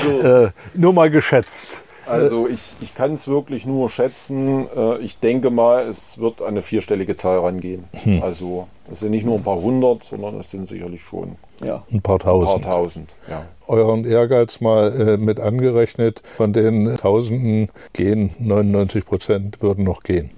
so. 0.04 0.21
äh, 0.28 0.51
nur 0.75 0.93
mal 0.93 1.10
geschätzt. 1.10 1.82
Also 2.08 2.48
ich, 2.48 2.60
ich 2.82 2.96
kann 2.96 3.13
es 3.13 3.28
wirklich 3.28 3.65
nur 3.65 3.89
schätzen. 3.89 4.68
Äh, 4.76 5.00
ich 5.00 5.20
denke 5.20 5.50
mal, 5.50 5.88
es 5.88 6.18
wird 6.18 6.41
eine 6.41 6.62
vierstellige 6.62 7.15
Zahl 7.15 7.39
rangehen. 7.39 7.86
Hm. 8.04 8.22
Also 8.22 8.68
es 8.91 9.00
sind 9.00 9.12
nicht 9.12 9.26
nur 9.26 9.38
ein 9.38 9.44
paar 9.44 9.60
hundert, 9.60 10.04
sondern 10.04 10.39
es 10.39 10.52
sind 10.52 10.68
sicherlich 10.68 11.02
schon 11.02 11.36
ja. 11.63 11.84
ein 11.91 12.02
paar 12.02 12.20
tausend. 12.20 12.56
Ein 12.56 12.62
paar 12.62 12.84
tausend 12.84 13.15
ja. 13.30 13.46
Euren 13.68 14.06
Ehrgeiz 14.06 14.62
mal 14.62 14.94
äh, 14.94 15.18
mit 15.18 15.39
angerechnet, 15.39 16.22
von 16.38 16.54
den 16.54 16.96
Tausenden 16.98 17.70
gehen 17.94 18.36
99 18.38 19.06
Prozent 19.06 19.62
würden 19.62 19.84
noch 19.84 20.04
gehen. 20.04 20.30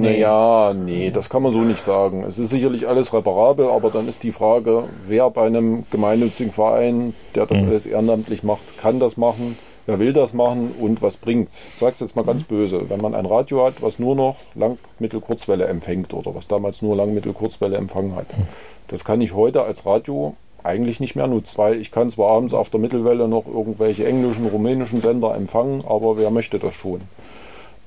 Naja, 0.00 0.72
nee, 0.72 1.10
das 1.10 1.28
kann 1.28 1.42
man 1.42 1.52
so 1.52 1.60
nicht 1.60 1.82
sagen. 1.82 2.22
Es 2.22 2.38
ist 2.38 2.50
sicherlich 2.50 2.86
alles 2.86 3.12
reparabel, 3.12 3.68
aber 3.68 3.90
dann 3.90 4.08
ist 4.08 4.22
die 4.22 4.30
Frage, 4.30 4.84
wer 5.04 5.30
bei 5.30 5.46
einem 5.46 5.84
gemeinnützigen 5.90 6.52
Verein, 6.52 7.14
der 7.34 7.46
das 7.46 7.58
hm. 7.58 7.68
alles 7.68 7.86
ehrenamtlich 7.86 8.44
macht, 8.44 8.78
kann 8.78 9.00
das 9.00 9.16
machen 9.16 9.58
wer 9.86 9.98
will 9.98 10.12
das 10.12 10.34
machen 10.34 10.74
und 10.78 11.02
was 11.02 11.16
bringt 11.16 11.48
Ich 11.50 11.78
sage 11.78 11.92
es 11.92 12.00
jetzt 12.00 12.16
mal 12.16 12.24
ganz 12.24 12.42
mhm. 12.42 12.46
böse. 12.46 12.90
Wenn 12.90 13.00
man 13.00 13.14
ein 13.14 13.26
Radio 13.26 13.64
hat, 13.64 13.80
was 13.80 13.98
nur 13.98 14.14
noch 14.14 14.36
Lang-, 14.54 14.78
Mittel-, 14.98 15.20
Kurzwelle 15.20 15.66
empfängt 15.66 16.12
oder 16.12 16.34
was 16.34 16.48
damals 16.48 16.82
nur 16.82 16.96
Lang-, 16.96 17.14
Mittel-, 17.14 17.32
Kurzwelle 17.32 17.76
empfangen 17.76 18.14
hat, 18.14 18.36
mhm. 18.36 18.46
das 18.88 19.04
kann 19.04 19.20
ich 19.20 19.34
heute 19.34 19.62
als 19.62 19.86
Radio 19.86 20.34
eigentlich 20.62 21.00
nicht 21.00 21.14
mehr 21.14 21.28
nutzen, 21.28 21.58
weil 21.58 21.80
ich 21.80 21.92
kann 21.92 22.10
zwar 22.10 22.30
abends 22.30 22.52
auf 22.52 22.70
der 22.70 22.80
Mittelwelle 22.80 23.28
noch 23.28 23.46
irgendwelche 23.46 24.06
englischen, 24.06 24.46
rumänischen 24.46 25.00
Sender 25.00 25.34
empfangen, 25.34 25.84
aber 25.86 26.18
wer 26.18 26.30
möchte 26.30 26.58
das 26.58 26.74
schon? 26.74 27.02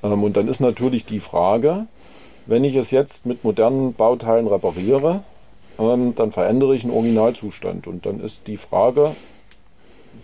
Ähm, 0.02 0.24
und 0.24 0.36
dann 0.36 0.48
ist 0.48 0.60
natürlich 0.60 1.04
die 1.04 1.20
Frage, 1.20 1.86
wenn 2.46 2.64
ich 2.64 2.74
es 2.74 2.90
jetzt 2.90 3.26
mit 3.26 3.44
modernen 3.44 3.92
Bauteilen 3.92 4.46
repariere, 4.46 5.22
ähm, 5.78 6.14
dann 6.16 6.32
verändere 6.32 6.74
ich 6.74 6.84
einen 6.84 6.92
Originalzustand. 6.92 7.86
Und 7.86 8.06
dann 8.06 8.20
ist 8.20 8.46
die 8.46 8.56
Frage, 8.56 9.14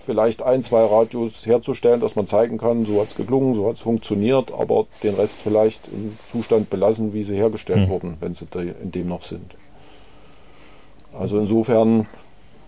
vielleicht 0.07 0.43
ein, 0.43 0.63
zwei 0.63 0.85
Radios 0.85 1.45
herzustellen, 1.45 2.01
dass 2.01 2.17
man 2.17 2.27
zeigen 2.27 2.59
kann, 2.59 2.87
so 2.87 3.01
hat 3.01 3.09
es 3.09 3.17
geklungen, 3.17 3.55
so 3.55 3.69
hat 3.69 3.75
es 3.75 3.83
funktioniert, 3.83 4.53
aber 4.53 4.87
den 5.03 5.17
Rest 5.17 5.37
vielleicht 5.43 5.89
im 5.89 6.17
Zustand 6.31 6.71
belassen, 6.71 7.13
wie 7.13 7.25
sie 7.25 7.37
hergestellt 7.37 7.89
mhm. 7.89 7.91
wurden, 7.91 8.17
wenn 8.21 8.35
sie 8.35 8.47
in 8.55 8.93
dem 8.93 9.09
noch 9.09 9.23
sind. 9.23 9.55
Also 11.13 11.39
insofern 11.39 12.07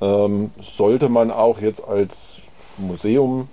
ähm, 0.00 0.50
sollte 0.60 1.08
man 1.08 1.30
auch 1.30 1.60
jetzt 1.60 1.82
als 1.86 2.40
Museum 2.76 3.48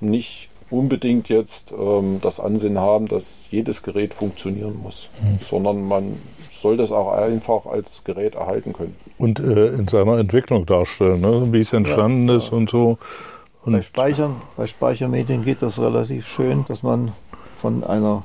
nicht 0.00 0.48
unbedingt 0.70 1.28
jetzt 1.28 1.72
ähm, 1.72 2.20
das 2.22 2.40
Ansehen 2.40 2.78
haben, 2.78 3.08
dass 3.08 3.50
jedes 3.50 3.82
Gerät 3.82 4.14
funktionieren 4.14 4.80
muss, 4.82 5.08
mhm. 5.22 5.38
sondern 5.44 5.82
man 5.86 6.18
soll 6.60 6.76
das 6.76 6.92
auch 6.92 7.12
einfach 7.12 7.66
als 7.66 8.04
Gerät 8.04 8.34
erhalten 8.34 8.72
können. 8.72 8.94
Und 9.18 9.40
äh, 9.40 9.68
in 9.68 9.88
seiner 9.88 10.18
Entwicklung 10.18 10.66
darstellen, 10.66 11.20
ne? 11.20 11.52
wie 11.52 11.60
es 11.60 11.72
entstanden 11.72 12.28
ja, 12.28 12.36
ist 12.36 12.50
ja. 12.50 12.56
und 12.56 12.70
so. 12.70 12.98
Und 13.64 13.72
bei, 13.72 13.82
Speichern, 13.82 14.36
bei 14.56 14.66
Speichermedien 14.66 15.44
geht 15.44 15.62
das 15.62 15.78
relativ 15.78 16.26
schön, 16.26 16.64
dass 16.68 16.82
man 16.82 17.12
von 17.58 17.84
einer 17.84 18.24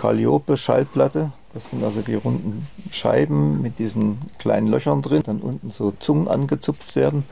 Calliope-Schallplatte, 0.00 1.32
das 1.54 1.70
sind 1.70 1.84
also 1.84 2.02
die 2.02 2.14
runden 2.14 2.66
Scheiben 2.90 3.62
mit 3.62 3.78
diesen 3.78 4.18
kleinen 4.38 4.66
Löchern 4.66 5.00
drin, 5.00 5.22
dann 5.24 5.40
unten 5.40 5.70
so 5.70 5.92
Zungen 5.98 6.28
angezupft 6.28 6.96
werden, 6.96 7.24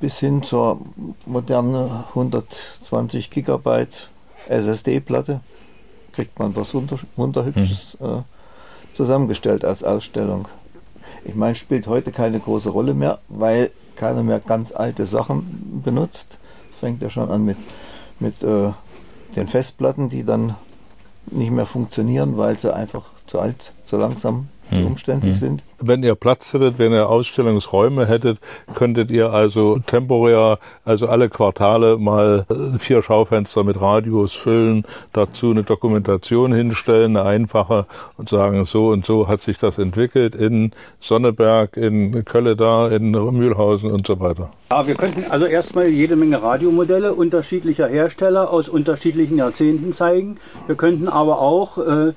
bis 0.00 0.18
hin 0.18 0.42
zur 0.42 0.80
modernen 1.26 1.90
120 2.10 3.30
Gigabyte 3.30 4.10
SSD-Platte 4.48 5.40
kriegt 6.12 6.38
man 6.38 6.54
was 6.56 6.74
wunderhübsches 6.74 7.96
mhm. 8.00 8.06
äh, 8.06 8.22
zusammengestellt 8.98 9.64
als 9.64 9.84
Ausstellung. 9.84 10.48
Ich 11.24 11.36
meine, 11.36 11.54
spielt 11.54 11.86
heute 11.86 12.10
keine 12.10 12.40
große 12.40 12.68
Rolle 12.68 12.94
mehr, 12.94 13.20
weil 13.28 13.70
keiner 13.94 14.24
mehr 14.24 14.40
ganz 14.40 14.72
alte 14.72 15.06
Sachen 15.06 15.82
benutzt. 15.84 16.38
Fängt 16.80 17.00
ja 17.00 17.08
schon 17.08 17.30
an 17.30 17.44
mit, 17.44 17.56
mit 18.18 18.42
äh, 18.42 18.72
den 19.36 19.46
Festplatten, 19.46 20.08
die 20.08 20.24
dann 20.24 20.56
nicht 21.26 21.52
mehr 21.52 21.66
funktionieren, 21.66 22.36
weil 22.38 22.58
sie 22.58 22.74
einfach 22.74 23.04
zu 23.28 23.38
alt, 23.38 23.72
zu 23.84 23.96
langsam 23.98 24.48
hm. 24.70 24.86
umständlich 24.86 25.32
hm. 25.32 25.38
sind. 25.38 25.64
Wenn 25.80 26.02
ihr 26.02 26.14
Platz 26.14 26.52
hättet, 26.52 26.78
wenn 26.78 26.92
ihr 26.92 27.08
Ausstellungsräume 27.08 28.06
hättet, 28.06 28.38
könntet 28.74 29.10
ihr 29.10 29.32
also 29.32 29.78
temporär, 29.78 30.58
also 30.84 31.06
alle 31.06 31.28
Quartale 31.28 31.98
mal 31.98 32.46
äh, 32.50 32.78
vier 32.78 33.02
Schaufenster 33.02 33.64
mit 33.64 33.80
Radios 33.80 34.34
füllen, 34.34 34.84
dazu 35.12 35.50
eine 35.50 35.64
Dokumentation 35.64 36.52
hinstellen, 36.52 37.16
eine 37.16 37.28
einfache 37.28 37.86
und 38.16 38.28
sagen, 38.28 38.64
so 38.64 38.88
und 38.88 39.06
so 39.06 39.28
hat 39.28 39.40
sich 39.40 39.58
das 39.58 39.78
entwickelt 39.78 40.34
in 40.34 40.72
Sonneberg, 41.00 41.76
in 41.76 42.24
Kölle 42.24 42.56
da, 42.56 42.88
in 42.88 43.12
Mühlhausen 43.12 43.90
und 43.90 44.06
so 44.06 44.20
weiter. 44.20 44.50
Ja, 44.70 44.86
wir 44.86 44.96
könnten 44.96 45.24
also 45.30 45.46
erstmal 45.46 45.88
jede 45.88 46.16
Menge 46.16 46.42
Radiomodelle 46.42 47.14
unterschiedlicher 47.14 47.88
Hersteller 47.88 48.50
aus 48.50 48.68
unterschiedlichen 48.68 49.38
Jahrzehnten 49.38 49.92
zeigen. 49.92 50.38
Wir 50.66 50.76
könnten 50.76 51.08
aber 51.08 51.40
auch 51.40 51.78
äh, 51.78 52.12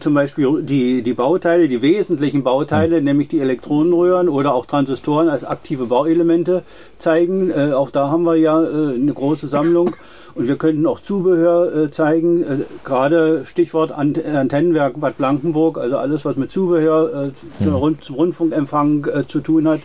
zum 0.00 0.14
Beispiel 0.14 0.62
die, 0.62 1.02
die 1.02 1.14
Bauteile, 1.14 1.68
die 1.68 1.82
wesentlichen 1.82 2.42
Bauteile, 2.42 2.98
mhm. 2.98 3.04
nämlich 3.04 3.28
die 3.28 3.40
Elektronenröhren 3.40 4.28
oder 4.28 4.54
auch 4.54 4.66
Transistoren 4.66 5.28
als 5.28 5.44
aktive 5.44 5.86
Bauelemente 5.86 6.62
zeigen. 6.98 7.50
Äh, 7.50 7.72
auch 7.72 7.90
da 7.90 8.08
haben 8.08 8.24
wir 8.24 8.36
ja 8.36 8.62
äh, 8.62 8.94
eine 8.94 9.12
große 9.12 9.48
Sammlung. 9.48 9.94
Und 10.34 10.48
wir 10.48 10.56
könnten 10.56 10.86
auch 10.86 10.98
Zubehör 10.98 11.74
äh, 11.74 11.90
zeigen, 11.90 12.42
äh, 12.42 12.56
gerade 12.84 13.44
Stichwort 13.46 13.92
Ant 13.92 14.24
Antennenwerk 14.24 14.98
Bad 15.00 15.16
Blankenburg, 15.16 15.78
also 15.78 15.96
alles, 15.96 16.24
was 16.24 16.36
mit 16.36 16.50
Zubehör 16.50 17.28
äh, 17.28 17.62
zum, 17.62 17.74
Rund 17.74 18.04
zum 18.04 18.16
Rundfunkempfang 18.16 19.06
äh, 19.06 19.26
zu 19.28 19.40
tun 19.40 19.68
hat, 19.68 19.80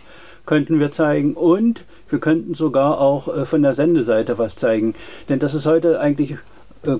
könnten 0.47 0.79
wir 0.79 0.91
zeigen. 0.91 1.33
Und 1.35 1.83
wir 2.09 2.19
könnten 2.19 2.55
sogar 2.55 2.99
auch 2.99 3.45
von 3.45 3.61
der 3.61 3.75
Sendeseite 3.75 4.39
was 4.39 4.55
zeigen. 4.55 4.95
Denn 5.29 5.37
das 5.37 5.53
ist 5.53 5.67
heute 5.67 5.99
eigentlich 5.99 6.37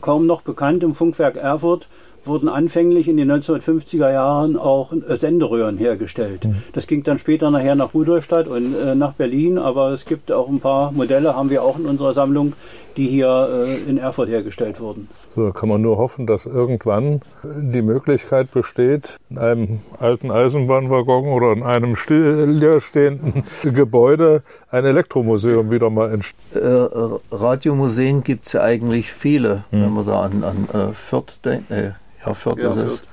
kaum 0.02 0.28
noch 0.28 0.44
bekannt 0.44 0.84
im 0.84 0.94
Funkwerk 0.94 1.36
Erfurt 1.36 1.88
wurden 2.24 2.50
anfänglich 2.50 3.08
in 3.08 3.18
den 3.18 3.32
1950er 3.32 4.12
Jahren 4.12 4.58
auch 4.58 4.92
äh, 4.94 5.16
Senderöhren 5.16 5.78
hergestellt. 5.78 6.46
Mhm. 6.46 6.64
Das 6.74 6.88
ging 6.88 7.04
dann 7.04 7.20
später 7.20 7.52
nachher 7.52 7.76
nach 7.76 7.94
Rudolstadt 7.94 8.48
und 8.48 8.76
äh, 8.76 8.96
nach 8.96 9.14
Berlin, 9.14 9.58
aber 9.58 9.92
es 9.92 10.06
gibt 10.06 10.32
auch 10.32 10.48
ein 10.50 10.60
paar 10.60 10.92
Modelle, 10.92 11.36
haben 11.36 11.50
wir 11.50 11.64
auch 11.64 11.78
in 11.78 11.86
unserer 11.86 12.14
Sammlung, 12.14 12.54
die 12.98 13.08
hier 13.08 13.66
äh, 13.68 13.90
in 13.90 13.98
Erfurt 13.98 14.30
hergestellt 14.30 14.80
wurden. 14.80 15.08
So, 15.36 15.46
da 15.46 15.52
kann 15.52 15.70
man 15.70 15.82
nur 15.82 15.98
hoffen, 15.98 16.28
dass 16.28 16.46
irgendwann 16.46 17.22
die 17.44 17.82
Möglichkeit 17.82 18.52
besteht, 18.52 19.18
in 19.30 19.38
einem 19.38 19.80
alten 20.00 20.32
Eisenbahnwaggon 20.32 21.28
oder 21.28 21.54
in 21.54 21.64
einem 21.64 21.96
stillstehenden 21.96 23.44
Gebäude 23.74 24.44
ein 24.72 24.86
Elektromuseum 24.86 25.72
wieder 25.72 25.90
mal 25.90 26.12
entsteht. 26.12 26.40
Äh, 26.56 26.88
Radiomuseen 27.32 28.24
gibt 28.24 28.48
es 28.48 28.54
ja 28.54 28.62
eigentlich 28.62 29.12
viele, 29.12 29.64
hm. 29.70 29.84
wenn 29.84 29.94
man 29.94 30.06
da 30.06 30.22
an, 30.22 30.44
an 30.44 30.68
äh, 30.74 30.94
Fürth 30.94 31.40
denkt. 31.46 31.72
Äh, 31.72 31.92
ja, 32.26 32.34
Fürth 32.34 32.60
ja, 32.60 32.74
ist 32.74 32.84
es. 32.84 33.04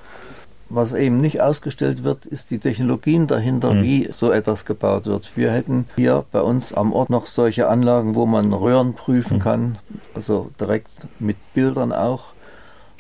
Was 0.69 0.93
eben 0.93 1.21
nicht 1.21 1.41
ausgestellt 1.41 2.03
wird, 2.03 2.27
ist 2.27 2.51
die 2.51 2.59
Technologien 2.59 3.29
dahinter, 3.29 3.75
mhm. 3.75 3.83
wie 3.83 4.09
so 4.13 4.33
etwas 4.33 4.65
gebaut 4.65 5.07
wird. 5.07 5.37
Wir 5.37 5.53
hätten 5.53 5.87
hier 5.95 6.25
bei 6.33 6.41
uns 6.41 6.73
am 6.73 6.93
Ort 6.93 7.09
noch 7.09 7.27
solche 7.27 7.69
Anlagen, 7.69 8.17
wo 8.17 8.27
man 8.27 8.53
Röhren 8.53 8.95
prüfen 8.95 9.37
mhm. 9.37 9.43
kann, 9.43 9.79
also 10.15 10.51
direkt 10.61 10.91
mit 11.21 11.37
Bildern 11.55 11.93
auch. 11.93 12.33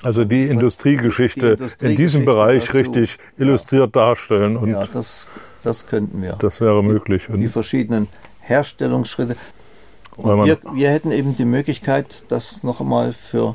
Also 0.05 0.25
die 0.25 0.45
Industriegeschichte 0.45 1.57
die 1.57 1.63
Industrie 1.63 1.91
in 1.91 1.97
diesem 1.97 2.25
Bereich 2.25 2.67
dazu, 2.67 2.77
richtig 2.77 3.19
illustriert 3.37 3.95
ja. 3.97 4.01
darstellen. 4.01 4.57
Und 4.57 4.71
ja, 4.71 4.87
das, 4.93 5.27
das 5.65 5.87
könnten 5.87 6.23
wir. 6.23 6.35
Das 6.35 6.61
wäre 6.61 6.85
möglich. 6.85 7.27
Die, 7.33 7.37
die 7.37 7.49
verschiedenen 7.49 8.07
Herstellungsschritte. 8.41 9.37
Wir, 10.17 10.59
wir, 10.73 10.91
hätten 10.91 11.11
eben 11.11 11.37
die 11.37 11.45
Möglichkeit, 11.45 12.25
das 12.29 12.63
noch 12.63 12.81
einmal 12.81 13.13
für 13.13 13.55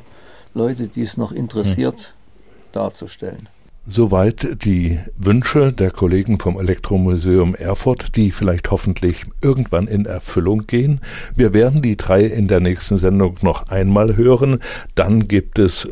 Leute, 0.54 0.86
die 0.86 1.02
es 1.02 1.16
noch 1.16 1.32
interessiert, 1.32 2.12
mhm. 2.14 2.72
darzustellen. 2.72 3.48
Soweit 3.84 4.64
die 4.64 5.00
Wünsche 5.16 5.72
der 5.72 5.90
Kollegen 5.90 6.38
vom 6.38 6.56
Elektromuseum 6.56 7.56
Erfurt, 7.56 8.14
die 8.14 8.30
vielleicht 8.30 8.70
hoffentlich 8.70 9.24
irgendwann 9.42 9.88
in 9.88 10.06
Erfüllung 10.06 10.68
gehen. 10.68 11.00
Wir 11.34 11.52
werden 11.52 11.82
die 11.82 11.96
drei 11.96 12.22
in 12.22 12.46
der 12.46 12.60
nächsten 12.60 12.96
Sendung 12.96 13.38
noch 13.42 13.70
einmal 13.70 14.16
hören. 14.16 14.60
Dann 14.94 15.26
gibt 15.26 15.58
es 15.58 15.88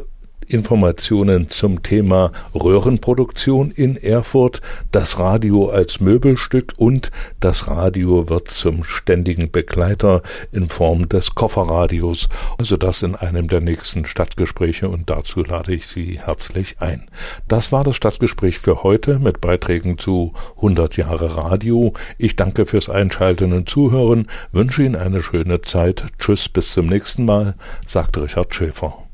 Informationen 0.51 1.48
zum 1.48 1.82
Thema 1.82 2.32
Röhrenproduktion 2.55 3.70
in 3.70 3.96
Erfurt, 3.96 4.61
das 4.92 5.18
Radio 5.18 5.70
als 5.70 6.01
Möbelstück 6.01 6.74
und 6.76 7.11
das 7.40 7.68
Radio 7.68 8.28
wird 8.28 8.51
zum 8.51 8.84
ständigen 8.84 9.51
Begleiter 9.51 10.22
in 10.53 10.68
Form 10.68 11.09
des 11.09 11.34
Kofferradios. 11.34 12.28
Also 12.59 12.76
das 12.76 13.03
in 13.03 13.14
einem 13.14 13.48
der 13.48 13.61
nächsten 13.61 14.07
Stadtgespräche 14.07 14.88
und 14.88 15.09
dazu 15.09 15.42
lade 15.42 15.72
ich 15.72 15.86
Sie 15.86 16.20
herzlich 16.20 16.76
ein. 16.80 17.09
Das 17.48 17.72
war 17.72 17.84
das 17.84 17.96
Stadtgespräch 17.96 18.59
für 18.59 18.82
heute 18.82 19.18
mit 19.18 19.40
Beiträgen 19.40 19.98
zu 19.98 20.32
100 20.57 20.96
Jahre 20.96 21.36
Radio. 21.36 21.94
Ich 22.18 22.36
danke 22.36 22.66
fürs 22.66 22.88
Einschalten 22.88 23.53
und 23.53 23.68
Zuhören, 23.68 24.26
wünsche 24.53 24.82
Ihnen 24.82 24.96
eine 24.96 25.22
schöne 25.22 25.62
Zeit. 25.62 26.05
Tschüss, 26.18 26.48
bis 26.48 26.72
zum 26.72 26.86
nächsten 26.86 27.24
Mal, 27.24 27.55
sagt 27.86 28.18
Richard 28.18 28.55
Schäfer. 28.55 29.10